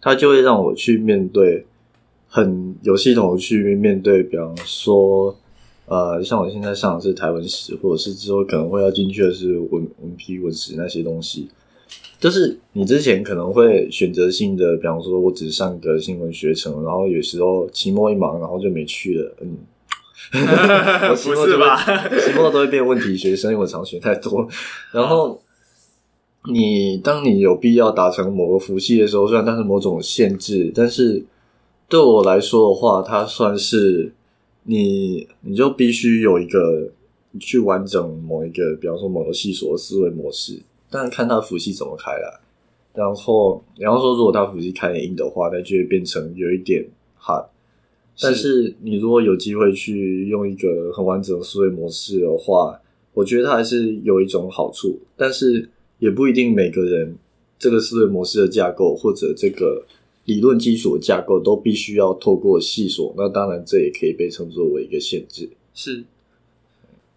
[0.00, 1.64] 它就会让我去面对
[2.26, 5.36] 很有系统的去面对，比方说，
[5.86, 11.48] 呃，像我现在上的是台文史，或者是之后可能会要进去的是文文批文史那些东西。
[12.18, 19.36] 就是你之前可能会选择性的，比方说我只上个新闻学程，然后有时候期末一忙，然后就没去了。
[19.42, 19.58] 嗯，
[21.12, 21.76] 不是吧？
[22.18, 24.48] 期末都会变问题学生，因为我常学太多。
[24.92, 25.40] 然后
[26.52, 31.22] 你当你有必要达成某个辅系的时候，虽然它是某种限制，但是
[31.86, 34.12] 对我来说的话，它算是
[34.66, 36.90] 你你就必须有一个
[37.40, 40.60] 去完整某一个，比方说某个系所的思维模式。
[40.90, 42.40] 但看他辅系怎么开了，
[42.94, 46.86] 然后，然后说，如果他辅系开的硬的话，那就会变成有一点
[47.20, 47.46] hard。
[48.20, 52.80] 但是你如果有机会去用一个很完整的思维模式的话，
[53.14, 54.98] 我觉得它还是有一种好处。
[55.16, 57.16] 但是也不一定每个人
[57.58, 59.84] 这个思维模式的架构或者这个
[60.26, 65.48] 理论基础的架构都必须要透过系索，那当然这也可以被称作为一个限制。
[65.72, 66.04] 是，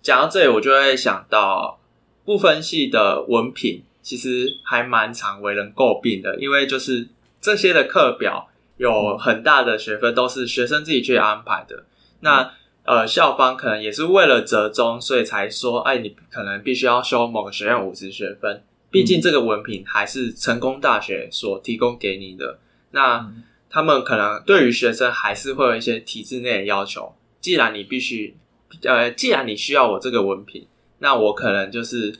[0.02, 1.80] 讲到这里，我就会想到
[2.24, 7.08] 不分系的文凭，其实还蛮常为人诟病的，因为就是
[7.41, 11.86] 这些的课表有很大的学分都是学生自己去安排的。
[12.19, 12.52] 那
[12.84, 22.60] 呃，校方可能也是为了折中，所以才说，哎，你可能必须要修某个学院五十学分，毕竟这个文凭还是成功大学所提供给你的。
[22.91, 23.32] 那
[23.69, 27.13] 他们可能对于学生还是会有一些体制内的要求。
[27.39, 28.36] 既然你必须，
[28.84, 30.65] 呃，既然你需要我这个文凭，
[30.97, 32.13] 那我可能就是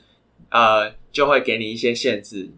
[0.50, 2.50] 呃，就会给你一些限制，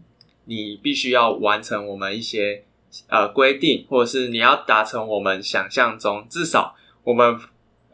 [0.45, 2.63] 你必须要完成我们一些
[3.07, 7.35] 呃规定，或者是你要达成我们想象中，至少我们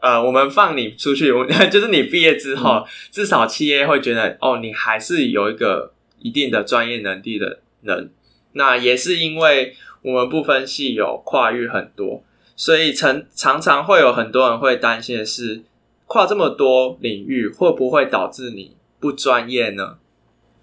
[0.00, 1.32] 呃，我们放你出去，
[1.72, 8.12] 就是你毕业之后，至少企业会觉得哦，你还是有一个一定的专业能力的人。
[8.52, 9.74] 那也是因为。
[10.02, 12.22] 我们不分系有跨域很多，
[12.56, 15.62] 所以常常常会有很多人会担心的是，
[16.06, 19.98] 跨这么多领域会不会导致你不专业呢？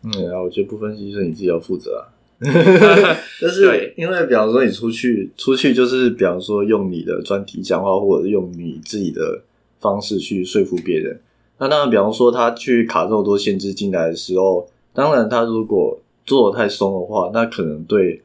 [0.04, 2.02] 嗯，啊，我觉得不分析是你自己要负责啊。
[3.40, 9.42] 就是因为，比方说你出去出去，就是比方说用你的专题讲话，或者用你自己的
[9.80, 11.20] 方式去说服别人。
[11.60, 18.24] 那当然，比方说他去卡这么多限制进来的时候，当然他如果做的太松的话，那可能对。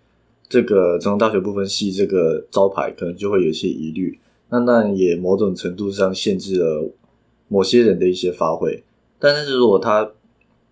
[0.53, 4.19] 这个成功大学部分系这个招牌可能就会有一些疑虑，
[4.51, 6.91] 那那也某种程度上限制了
[7.49, 8.85] 某些人的一些发挥。
[9.19, 10.11] 但是如果他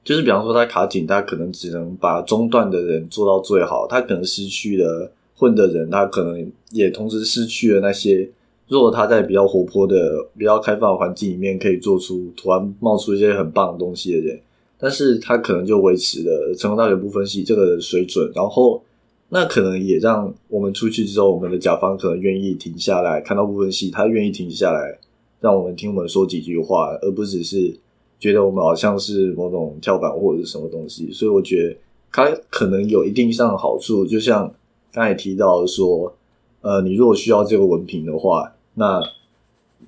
[0.04, 8.28] 就是比方说他卡紧，他可能只能把中段的人做到最好，他可能失去了混的人，他可能也同时失去了那些
[8.68, 14.38] 如果他在比较活泼的、比较开放的环境里面可以做出突然冒出一些很棒的东西的人，
[14.78, 18.82] 但是他可能就维持了成功大学部分系这个水准，然后。
[19.32, 24.98] 那可能也让我们出去之后，我们的甲方可能愿意停下来看到部分戏，他愿意停下来
[25.40, 27.72] 让我们听我们说几句话，而不只是
[28.18, 31.12] 觉得我们好像是某种跳板或者是什么东西。
[31.12, 31.76] 所以我觉得
[32.10, 34.52] 它可能有一定上的好处，就像
[34.92, 36.12] 刚才提到说，
[36.62, 39.00] 呃，你如果需要这个文凭的话，那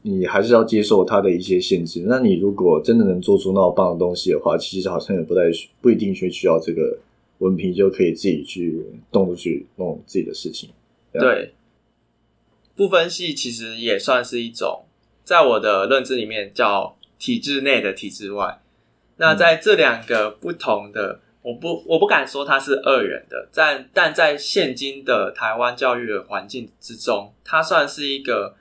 [0.02, 2.04] 你还是要接受它的一些限制。
[2.06, 5.40] 那你如果真的能做出那么棒的东西的话，其实好像也不太
[5.80, 6.96] 不一定需需要这个。
[7.42, 10.70] 文凭就可以自己去动出去弄自己的事情。
[11.12, 11.52] 对，
[12.76, 14.84] 不分系其实也算是一种，
[15.24, 18.62] 在我的认知里面叫体制内的体制外。
[19.16, 28.54] 那在这两个不同的，我不我不敢说它是二元的，在但在现今的台湾教育的环境之中，它算是一个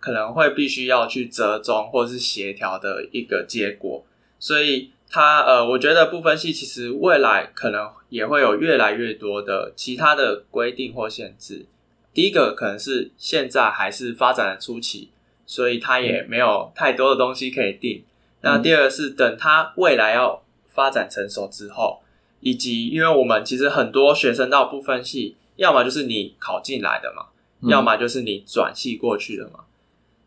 [0.00, 4.04] 可能会必须要去折中或是协调的一个结果，
[4.40, 4.90] 所以。
[5.16, 11.64] 它呃，我觉得不分系其实未来可能也会有越来越多的其他的规定或限制。
[12.12, 15.08] 第一个可能是现在还是发展的初期，
[15.46, 18.04] 所以它也没有太多的东西可以定。
[18.42, 22.02] 那第二个是等它未来要发展成熟之后，
[22.40, 27.28] 以及因为我们其实很多学生到部分系，要么就是你考进来的嘛，
[27.70, 29.60] 要么就是你转系过去的嘛。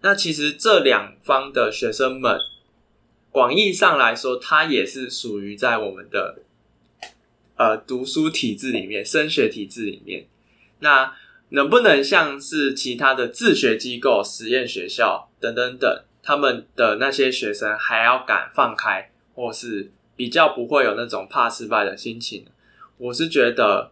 [0.01, 2.39] 那其实这两方的学生们。
[3.31, 6.39] 广义上来说，它也是属于在我们的
[7.57, 10.25] 呃读书体制里面、升学体制里面。
[10.79, 11.13] 那
[11.49, 22.45] 能不能像是其他的自学机构、实验学校等等等，他们的那些学生还要敢放开，或是比较不会有那种怕失败的心情？
[22.97, 23.91] 我是觉得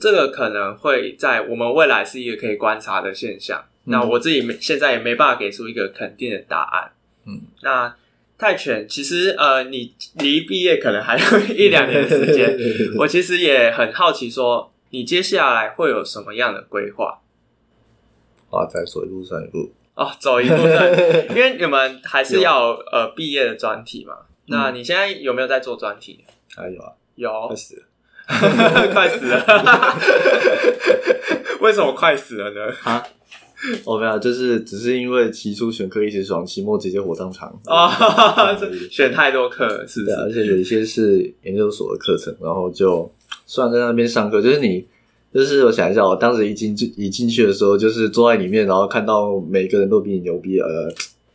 [0.00, 3.64] 这个可能会在我们未来是一个可以观察的现象。
[3.84, 6.92] 那我自己没现在也没办法给出一个肯定的答案。
[7.26, 7.94] 嗯，那。
[8.40, 12.56] 泰拳其实呃，你离毕业可能还有一两年的时间。
[12.96, 17.20] 我其实也很好奇，说你接下来会有什么样的规划？
[18.50, 20.90] 啊，再走一步算一步哦，走一步算，
[21.28, 24.14] 因为你们还是要呃毕业的专题嘛。
[24.46, 26.24] 那你现在有没有在做专题？
[26.56, 29.44] 还有啊，有快死了，快死了，
[31.60, 32.72] 为什么快死了呢？
[32.84, 33.06] 啊？
[33.84, 37.90] 哦，没有，就是只是因为期初选课一直爽，期末直接火葬场啊！
[38.90, 43.10] 选太多课，是的，而且有一些是研究所的课程，然后就
[43.46, 44.86] 虽然在那边上课，就是你，
[45.34, 50.90] 就是我想一下，我当时一进一进去的时候，就是坐在里面，然后看到每个人都比你牛逼，呃，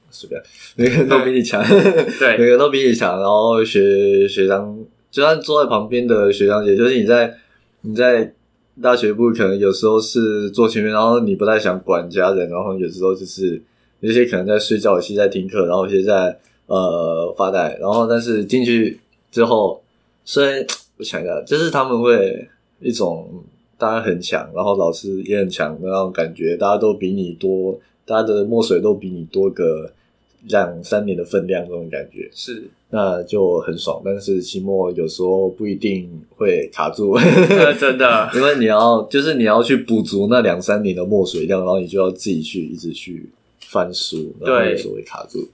[0.10, 0.42] 随便，
[0.76, 1.64] 每个人都比你强，
[2.18, 4.76] 对，每个人都比你强，然后学学长，
[5.12, 7.38] 就算坐在旁边的学长姐，就是你在
[7.82, 8.34] 你在。
[8.82, 13.62] 大学部可能有时候是坐前面，然后你不太想管家人，然后有时候就是
[14.02, 19.00] 有些可能在睡觉，有些在听课，然后有些在呃发呆，然后但是进去
[19.32, 19.82] 之后，
[20.26, 20.66] 虽然
[20.98, 22.48] 我想一下，就是他们会
[22.80, 23.44] 一种
[23.78, 29.92] 大家很强，然后老师也很强的那种感觉，大家都比你多，大家的墨水都比你多个
[30.50, 34.02] 两三年的分量，这种感觉是，那就很爽。
[34.04, 43.30] 但是期末有时候不一定会卡住， 呃真的， 因为你要就是你要去补足那两三年的墨水量，然后你就要自己去一直去
[43.60, 45.50] 翻书，然后对有时候会卡住。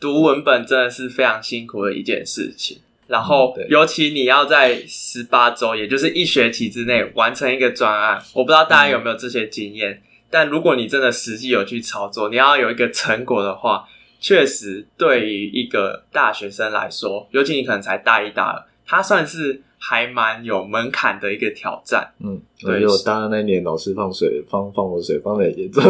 [0.00, 2.78] 读文本真的是非常辛苦的一件事情。
[3.06, 10.00] 然后尤其你要在十八周，也就是一学期之内完成一个专案，我不知道大家有没有这些经验。
[10.30, 13.84] 但如果你真的实际有去操作，你要有一个成果的话，
[14.24, 22.10] 确实对于一个大学生来说，尤其你可能才大一、大二，它算是还蛮有门槛的一个挑战。
[22.20, 25.82] 嗯，对我大二那年老师放水放放我水放的很严重，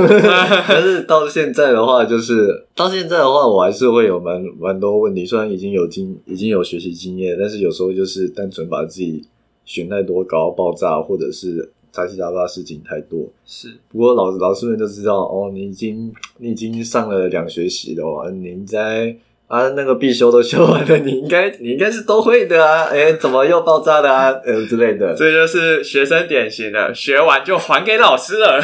[0.66, 5.24] 但是到现在的话，就是到现在的话，我还是会有蛮蛮多问题。
[5.24, 9.24] 虽然已经有经已经有学习经验，但是有时候就是单纯把自己
[9.64, 13.24] 选太多搞到爆炸，或者是杂七杂八事情太多。
[13.47, 19.16] 是，不过老老师们都知道哦，你已经你已经上了两学期了哦，你应该
[19.47, 25.14] 啊那个必修都修完了，你应该你应该是都会的啊，哎，怎么又爆炸的啊， 呃之类的。
[25.14, 28.61] 这就是学生典型的，学完就还给老师了。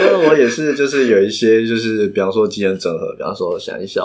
[0.00, 4.04] 因为我也是，就是有一些，就是比方说技能整合，比方说想一想，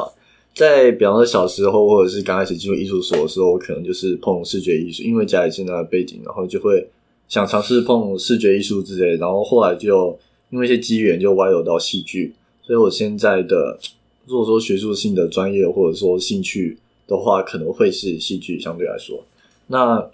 [0.53, 6.85] 在比方说小时候或者是刚开始进入艺术所的时候，我可能就是碰视觉艺术，因为家里是那个背景，然后就会
[7.27, 10.17] 想尝试碰视觉艺术之类，然后后来就
[10.49, 13.79] 因为一些机缘就歪流到戏剧，所以我现在的
[14.25, 19.23] 如果说学术性的专业或者说兴趣的话，可能会是戏剧相对来说。
[19.67, 20.09] 那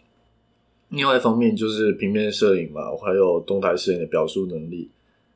[0.89, 4.89] 另外一方面就是平面摄影嘛，还有动态摄影的表述能力。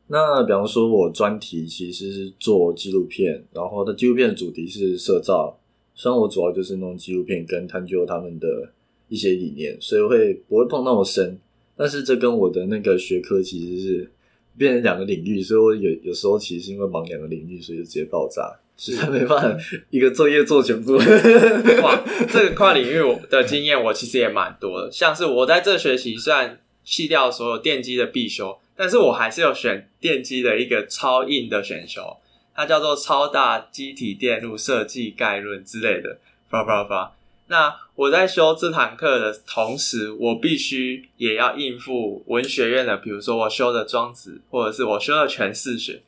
[0.07, 5.57] 那比方说，我专题其实是做纪录片，然后的纪录片的主题是摄照，
[5.95, 8.69] 虽然我主要就是弄纪录片跟探究他们的
[9.09, 11.39] 一些理念，所以会不会碰那么深，
[11.77, 14.11] 但是这跟我的那个学科其实是
[14.57, 20.93] 变成两个领域，所以我有有时候其实是因为忙两个领域，所以就直接爆炸，实在没办法一个作业做全部。
[20.93, 32.17] 哇，这个跨领域我的经验我其实也蛮多的，像是我在这学期虽然弃掉所有电机的必修，但是我还是有选电机的一个超硬的选修，
[32.55, 36.19] 它叫做超大机体电路设计概论之类的，
[36.49, 37.14] 叭叭叭。
[37.47, 46.01] 那我在修这堂课的同时，我必须也要应付文学院的，比如说我修的庄子，或者是我修的全释学。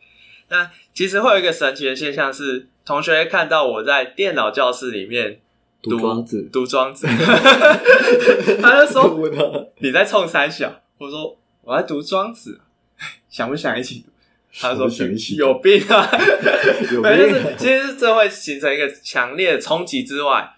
[0.49, 5.39] 那其实会有一个神奇的现象是，同学看到我在电脑教室里面
[5.81, 7.05] 读庄子读庄子，
[8.61, 12.61] 他就说你在冲三小，我说我在读庄子，
[13.29, 14.09] 想不想一起读？
[14.59, 14.89] 他说
[15.37, 16.09] 有病啊！
[16.91, 20.56] 有没有，就是其实这会形成一个强烈的冲击之外，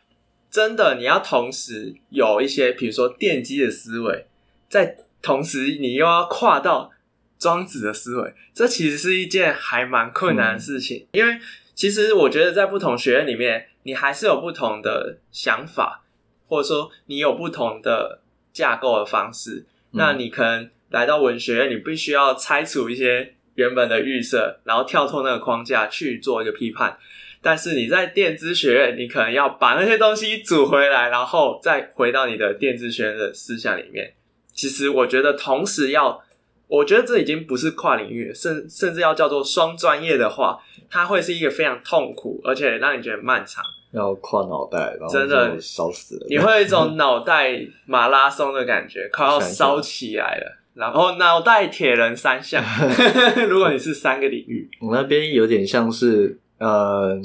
[0.49, 4.25] 真的你要同时有一些，比如说电机的思维，
[4.67, 6.91] 在同时你又要跨到
[7.37, 11.39] 庄子的思维，这其实是一件还蛮困难的事情，因为
[11.75, 16.03] 其实我觉得在不同学院里面，你还是有不同的想法，
[16.47, 18.21] 或者说你有不同的
[18.51, 19.65] 架构的方式。
[19.91, 26.97] 那你可能来到文学院，你必须要拆除一些原本的预设，然后跳脱那个框架去做一个批判。
[27.41, 34.13] 但是你在电资学院，你可能要把那些东西组回来，然后再回到你的电资学院的思想里面。
[34.53, 36.21] 其实我觉得，同时要，
[36.67, 40.59] 我觉得这已经不是跨领域，甚甚至要叫做双专业的话，
[40.89, 43.63] 它会是一个非常痛苦，而且让你觉得漫长。
[43.91, 46.27] 要跨脑袋，然后真的烧死了。
[46.29, 50.59] 你会有一种脑袋马拉松的感觉，快要烧起来了。
[50.75, 52.63] 然后脑袋铁人三项，
[53.49, 57.19] 如果你是三个领域， 我那边有点像是呃，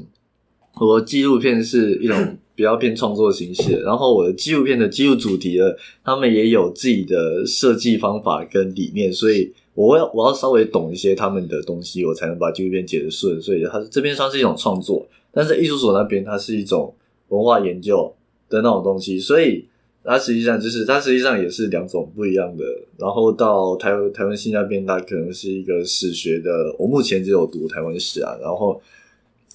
[0.81, 5.65] 我纪录片是一种 比较偏创作形式，然后我的纪录片的记录主题呢，
[6.05, 13.41] 他们也有自己的设计方法跟理念，所以我要我要稍微懂一些他们的东西，我才能把纪录片解得顺。
[13.43, 16.95] 所以它这边算是一种创作，但是艺术所那边它是一种
[17.29, 18.15] 文化研究
[18.49, 19.67] 的那种东西，所以。
[20.07, 22.65] 它实际上就是，它实际上也是两种不一样的。
[22.99, 28.37] 然后到台湾台湾系那边，它可能是一个史学的，我目前只有读台湾史啊。
[28.39, 28.79] 然后，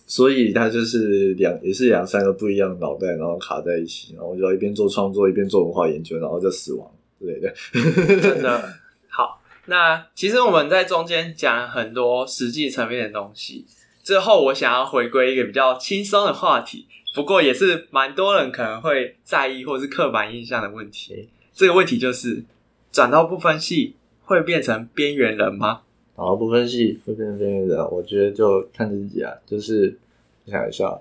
[0.10, 7.53] 所以他就是两也是两三个不一样的脑袋，然后卡在一起，然后就要一边做创作，一边做文化研究，然后就死亡之类的。
[8.20, 8.74] 真的
[9.07, 9.39] 好。
[9.68, 13.68] 那其实我们在中间讲了很多实际层面的东西，
[14.01, 16.88] 之后我想要回归一个比较轻松的话题。
[17.14, 21.30] 不过也是蛮多人可能会在意或是刻板印象的问题。
[21.53, 22.43] 这个问题就是
[22.91, 25.82] 转到不分系会变成边缘人吗？
[26.20, 29.32] 然后不分析会变成边缘人，我觉得就看自己啊。
[29.45, 29.97] 就是
[30.45, 30.99] 想一下，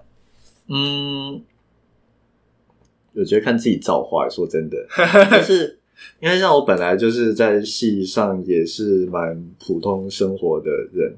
[0.69, 1.43] 嗯，
[3.15, 4.29] 我觉得看自己造化。
[4.31, 4.77] 说真的，
[5.37, 5.77] 就是
[6.21, 11.17] 因为像我本来就是在戏上也是蛮普通生活的人，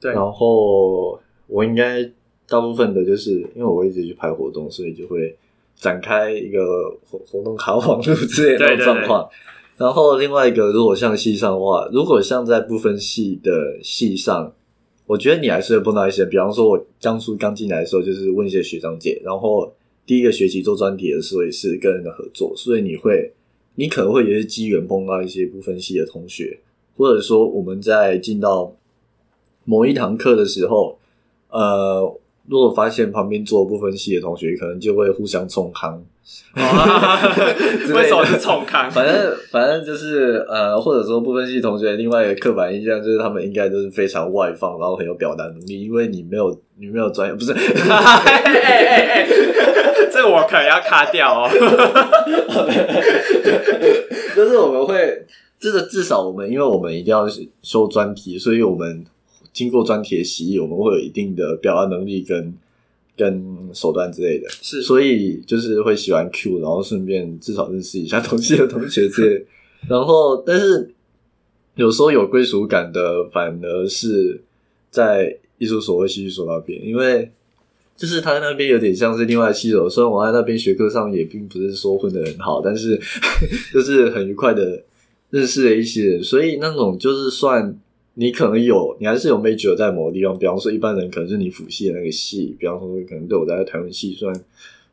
[0.00, 1.16] 对然后
[1.46, 2.02] 我应该
[2.48, 5.36] 大部分的就是因为我一直去拍活动，所以就会
[5.76, 9.30] 展开一个活活动卡网路之类的状况。
[9.76, 14.52] 然后另外一个，如果像系上的话，如果像在不分系的系上，
[15.06, 19.72] 我觉得你还是会碰到一些，比方说我当初刚进来的时候，就是问一些学长姐，然后
[20.06, 23.32] 第一个学期做专题的时候也是跟人的合作，所以你会，
[23.74, 26.58] 你可能会有一些机缘碰到一些不分系的同学，
[26.96, 28.74] 或者说我们在进到
[29.64, 30.98] 某一堂课的时候，
[31.50, 32.18] 呃，
[32.48, 36.02] 如果发现旁边坐不分系的同学，可能就会互相冲康，
[36.54, 38.90] 为什么是冲康？
[38.90, 49.26] 反正反正就是呃，或者说部分系同学另外一个刻板印象就是他们应该都是非常外放，然后很有表达能力，因为你没有你没有专业，不是 哎哎哎哎，
[50.12, 51.48] 这我可能要卡掉哦。
[54.36, 55.24] 就是我们会，
[55.58, 57.26] 这个至少我们，因为我们一定要
[57.62, 59.02] 修专题，所以我们
[59.56, 62.52] 经过专题的洗礼，我们会有一定的表达能力跟
[63.16, 69.44] 跟手段之类的，是所以就是会喜欢 Q，然后顺便至少认识一下同系的同学之类的。
[69.88, 70.90] 然后，但是
[71.74, 74.42] 有时候有归属感的，反而是
[74.90, 77.30] 在艺术所或戏剧所那边，因为
[77.96, 83.00] 就是他那边有点像是另外系所，虽然我在那边学科上也并不是说混得很好，但是
[83.72, 84.82] 就是很愉快的
[85.30, 87.74] 认识了一些人，所以那种就是算
[88.18, 94.34] 你可能有，你还是有 major 在某个地方，比方说一般人可能是你辅系的那个系，比方说可能对我在台湾系算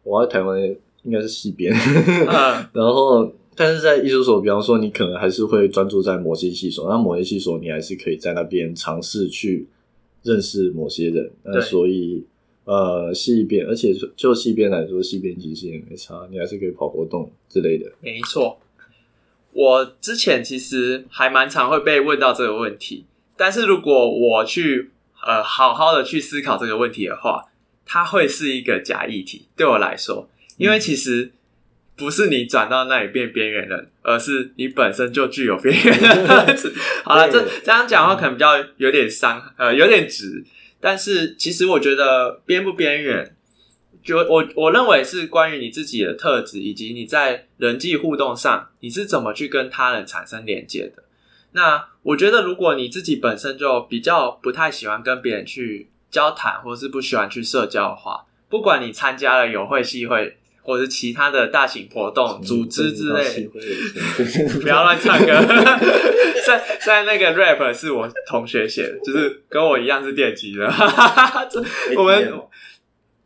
[0.04, 0.62] 我在台湾
[1.04, 3.34] 应该是系边，嗯， 然后。
[3.56, 9.68] 但是在艺术所，比方说你可能还是会专注在某些系所，那某些系所你还是可以在那边尝试去
[10.24, 12.24] 认识某些人，那所以
[12.66, 17.92] 呃系边，而且就系边来说，系边其实也没差，你还是可以跑活动之类的。
[18.02, 18.58] 没错。
[19.52, 23.06] 我之前其实还蛮常会被问到这个问题，
[23.44, 24.90] 但是如果我去
[25.22, 27.44] 呃好好的去思考这个问题的话，
[27.86, 31.34] 它会是一个假议题对我来说，因为其实
[31.98, 35.94] 不是你转到那里变边缘人，而是你本身就具有边缘。
[37.04, 40.46] 好了，这这样讲的话可能比较 有点伤，呃，有点直，
[40.80, 43.36] 但是其实我觉得边不边缘。
[44.02, 51.03] 就我我认为是关于你自己的特质，以及你在人际互动上你是怎么去跟他人产生连接的。
[51.54, 63.48] 那我觉得，如果你自己本身就比较不太喜欢跟别人去交谈，或是不喜欢去社交的话，不管你参加了友会、系会，或者是其他的大型活动、组织之类，
[64.62, 65.28] 不要乱唱歌。
[66.46, 70.66] 在在那个 rap 是我同学写的，就是跟我一样是电机的。
[71.96, 72.42] 我们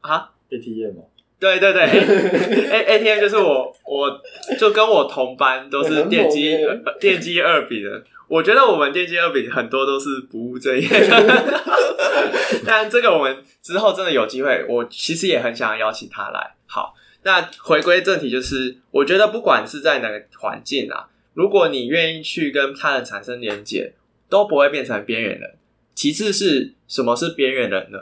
[0.01, 0.30] 啊。
[0.49, 1.03] ATM 吗？
[1.39, 1.83] 对对对，
[2.71, 4.21] A A T M 就是我，我
[4.59, 6.57] 就跟我同班都是电机
[6.99, 8.03] 电机二比的。
[8.27, 11.63] 我觉得我们电机二比很多都是不务正业的，
[12.65, 16.55] 但这个我们之后真的有机会，我其实也很想要邀请他来。
[16.65, 23.93] 好，那回归正题，就是我觉得不管是在哪个环境啊，如果你愿意去跟他人产生连接，
[24.27, 25.55] 都不会变成边缘人。
[25.95, 27.99] 其次是什么是边缘人呢？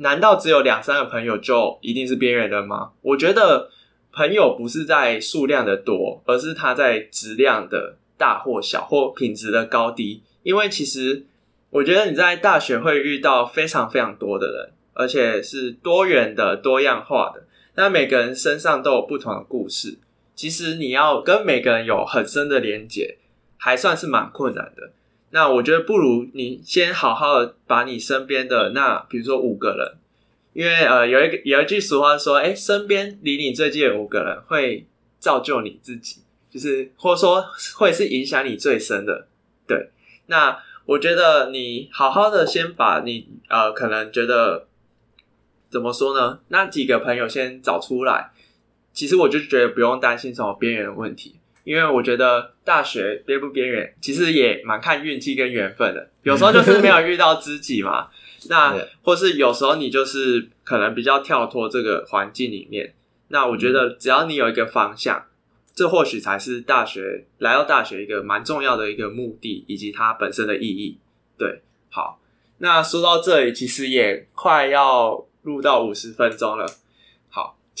[0.00, 2.92] 难道只有两三个朋友就一定是边缘人吗？
[3.02, 3.70] 我觉得
[4.12, 10.22] 朋友不是在数量的多，而是他在质量的大或小，或品质的高低。
[10.42, 11.26] 因为其实
[11.68, 17.44] 我觉得你在大学会遇到非常非常多的人，而且是多元的、多样化的。
[17.74, 19.98] 那每个人身上都有不同的故事。
[20.34, 23.18] 其实你要跟每个人有很深的连结，
[23.58, 24.92] 还算是蛮困难的。
[25.32, 29.96] 那我觉得不如你先好好的把你身边的那，比如说五个人，
[30.52, 34.86] 因为呃有一个有一句俗话说，哎，身边离你最近的五个人会
[35.18, 37.44] 造就你自己，就是或者说
[37.76, 39.28] 会是影响你最深的。
[39.68, 39.90] 对，
[40.26, 44.66] 那我觉得你好好的先把你呃可能觉得
[45.68, 46.40] 怎么说呢？
[46.48, 48.32] 那几个朋友先找出来，
[48.92, 51.36] 其实我就觉得不用担心什么边缘问题。
[51.70, 56.10] 因为我觉得大学边不边缘，其实也蛮看运气跟缘分的。
[56.24, 58.08] 有时候就是没有遇到知己嘛，
[58.50, 62.92] 那或是有时候你就是可能比较跳脱这个环境里面。
[63.28, 65.26] 那我觉得只要你有一个方向，
[65.72, 70.98] 这或许才是大学来到大学一个蛮重要的一个目的，以及它本身的意义。
[71.38, 72.20] 对，好，
[72.58, 76.66] 那说到这里，其实也快要录到五十分钟了。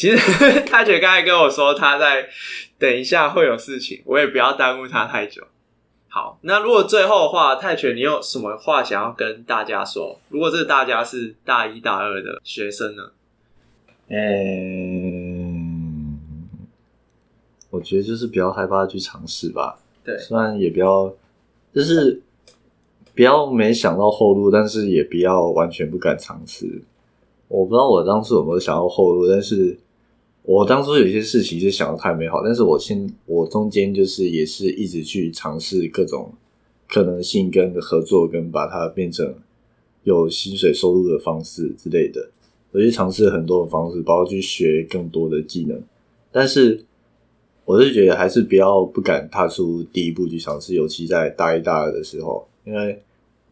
[0.00, 2.26] 其实大姐刚才跟我说，他在
[2.78, 5.42] 等一下会有事情，我也不要耽误他太久。
[6.08, 10.18] 好，那如果最后的话，泰拳，你有什么话想要跟大家说？
[10.30, 13.10] 如果这个大家是大一、大二的学生呢？
[14.08, 16.18] 嗯，
[17.68, 19.78] 我觉得就是不要害怕去尝试吧。
[20.02, 21.14] 对虽然也不要，
[21.74, 22.20] 就是
[23.14, 26.82] 不要没想到后路，但是也不要完全不敢尝试。
[27.46, 29.78] 我不知道我当初有没有想到后路，但是
[30.42, 36.32] 我当初有些事情是想的太美好，但是我先我中间就是也是一直去尝试各种
[36.88, 39.34] 可能性跟合作，跟把它变成
[40.02, 42.30] 有薪水收入的方式之类的。
[42.72, 45.80] 我去尝试很多的方式，包括去学更多的技能，
[46.32, 46.84] 但是
[47.64, 53.00] 我是觉得还是不要不敢踏出第一步去尝试，尤其在大一、大二的时候，因为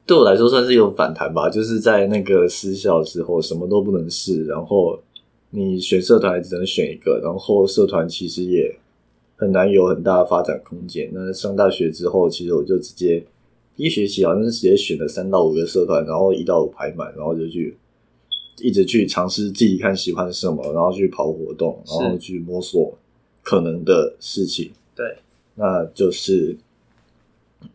[0.06, 1.50] 对我来说算是有反弹吧。
[1.50, 4.98] 就是在那个私校之后，什么都不能试，然后
[5.50, 8.78] 你选社团只能选一个，然后社团其实也
[9.36, 11.10] 很难有很大的发展空间。
[11.12, 13.24] 那上大学之后，其实我就直接
[13.76, 17.76] 一学期好像是直接选了三到五个社团，然后一到五排满，然后就去
[18.60, 22.98] 一直去尝试自己看喜欢什么，然后去跑活动，然后去摸索
[23.42, 24.70] 可能的事情。
[24.94, 25.18] 对，
[25.54, 26.56] 那就是，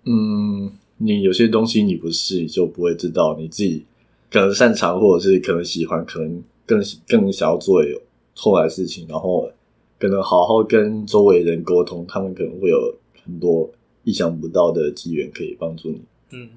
[0.03, 3.85] 嗯，你有些东西你不试，你就不会知道你自己
[4.29, 8.01] 可能擅长，或者是可能喜欢，可能更更想要做有
[8.35, 9.51] 后来事情，然后
[9.99, 13.69] 可能好好跟周围人沟通，他们可能会有很多
[14.03, 16.01] 意想不到的机缘可以帮助你。
[16.31, 16.49] 嗯，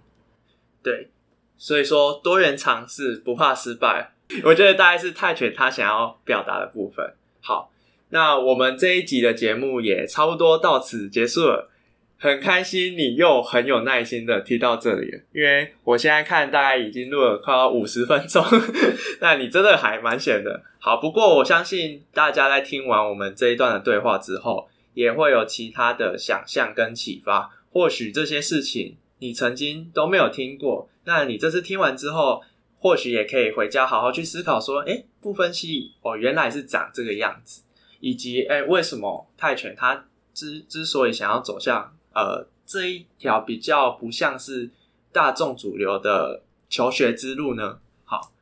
[0.83, 1.09] 对，
[1.57, 4.13] 所以说多元尝试，不怕失败。
[4.45, 7.15] 我觉得大概是泰拳他想要表达的部分。
[7.41, 7.71] 好，
[8.09, 11.71] 那我们这一集的节目也差不多到此结束了。
[12.19, 18.45] 很开心你又很有耐心的听到这里，因为我现在看大概已经录了快要五十分钟，
[19.21, 20.63] 那你真的还蛮闲的。
[20.79, 27.51] 好，不过我相信大家在听完我们这一段的对话之后，也会有其他的想象跟启发。
[27.71, 32.43] 或许这些事情你曾经都没有听过，那你这次听完之后，
[32.79, 37.63] 或许也可以回家好好去思考，说，哎，不分析哦，原来是长这个样子，
[38.01, 44.71] 以及哎，为什么泰拳它之之所以想要走向呃这一条比较不像是
[45.13, 47.79] 大众主流的求学之路呢？
[48.05, 48.33] 好，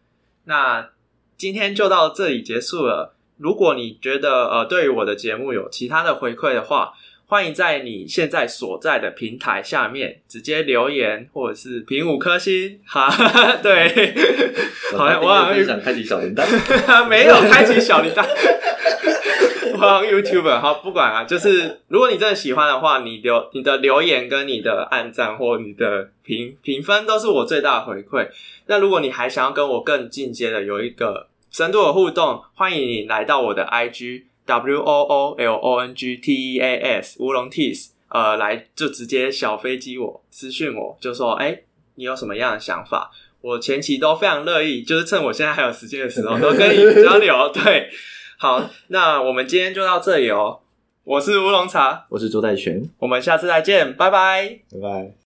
[0.45, 0.91] 那
[1.37, 3.15] 今天就到这里结束了。
[3.37, 6.95] 如果你觉得呃对于我的节目有其他的回馈的话，
[7.27, 12.79] 欢迎在你现在所在的平台下面直接留言，或者是评五颗星。
[12.87, 13.11] 哈，
[13.61, 14.15] 对，
[14.97, 16.47] 好像我好像想开启小铃铛，
[17.09, 18.25] 没有开启小铃铛。
[19.77, 28.29] 好 YouTuber，好不管啊，就是如果你真的喜欢的话，你留你的留言跟你的按赞或你的评评分都是我最大的回馈。
[28.67, 41.63] 那如果你还想要跟我更进阶的有一个深度的互动，欢迎你来到我的 IG W O O L O N G T E A S 乌龙 Tees，呃，来就直接小飞机我私讯我，就说哎、
[41.95, 43.11] 你有什么样的想法？
[43.41, 47.49] 我前期都非常乐意，就是趁我现在还有时间的时候，都跟你交流。
[47.53, 47.91] 对，
[48.45, 50.61] 好，那我们今天就到这里哦。
[51.03, 54.59] 我是乌龙茶，我是周代全，我们下次再见，拜拜。
[54.71, 55.24] 拜拜。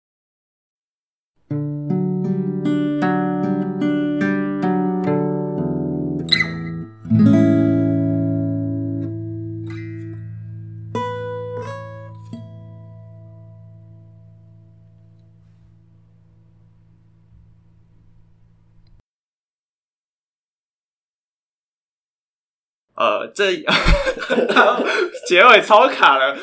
[22.95, 23.51] 呃，这
[25.27, 26.35] 结尾超卡了。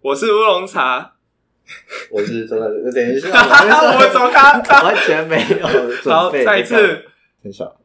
[0.00, 1.12] 我是乌龙茶，
[2.10, 3.28] 我是周大师，等一下，
[3.98, 7.04] 我走开， 完全没有准好，再一次。
[7.42, 7.76] 很少。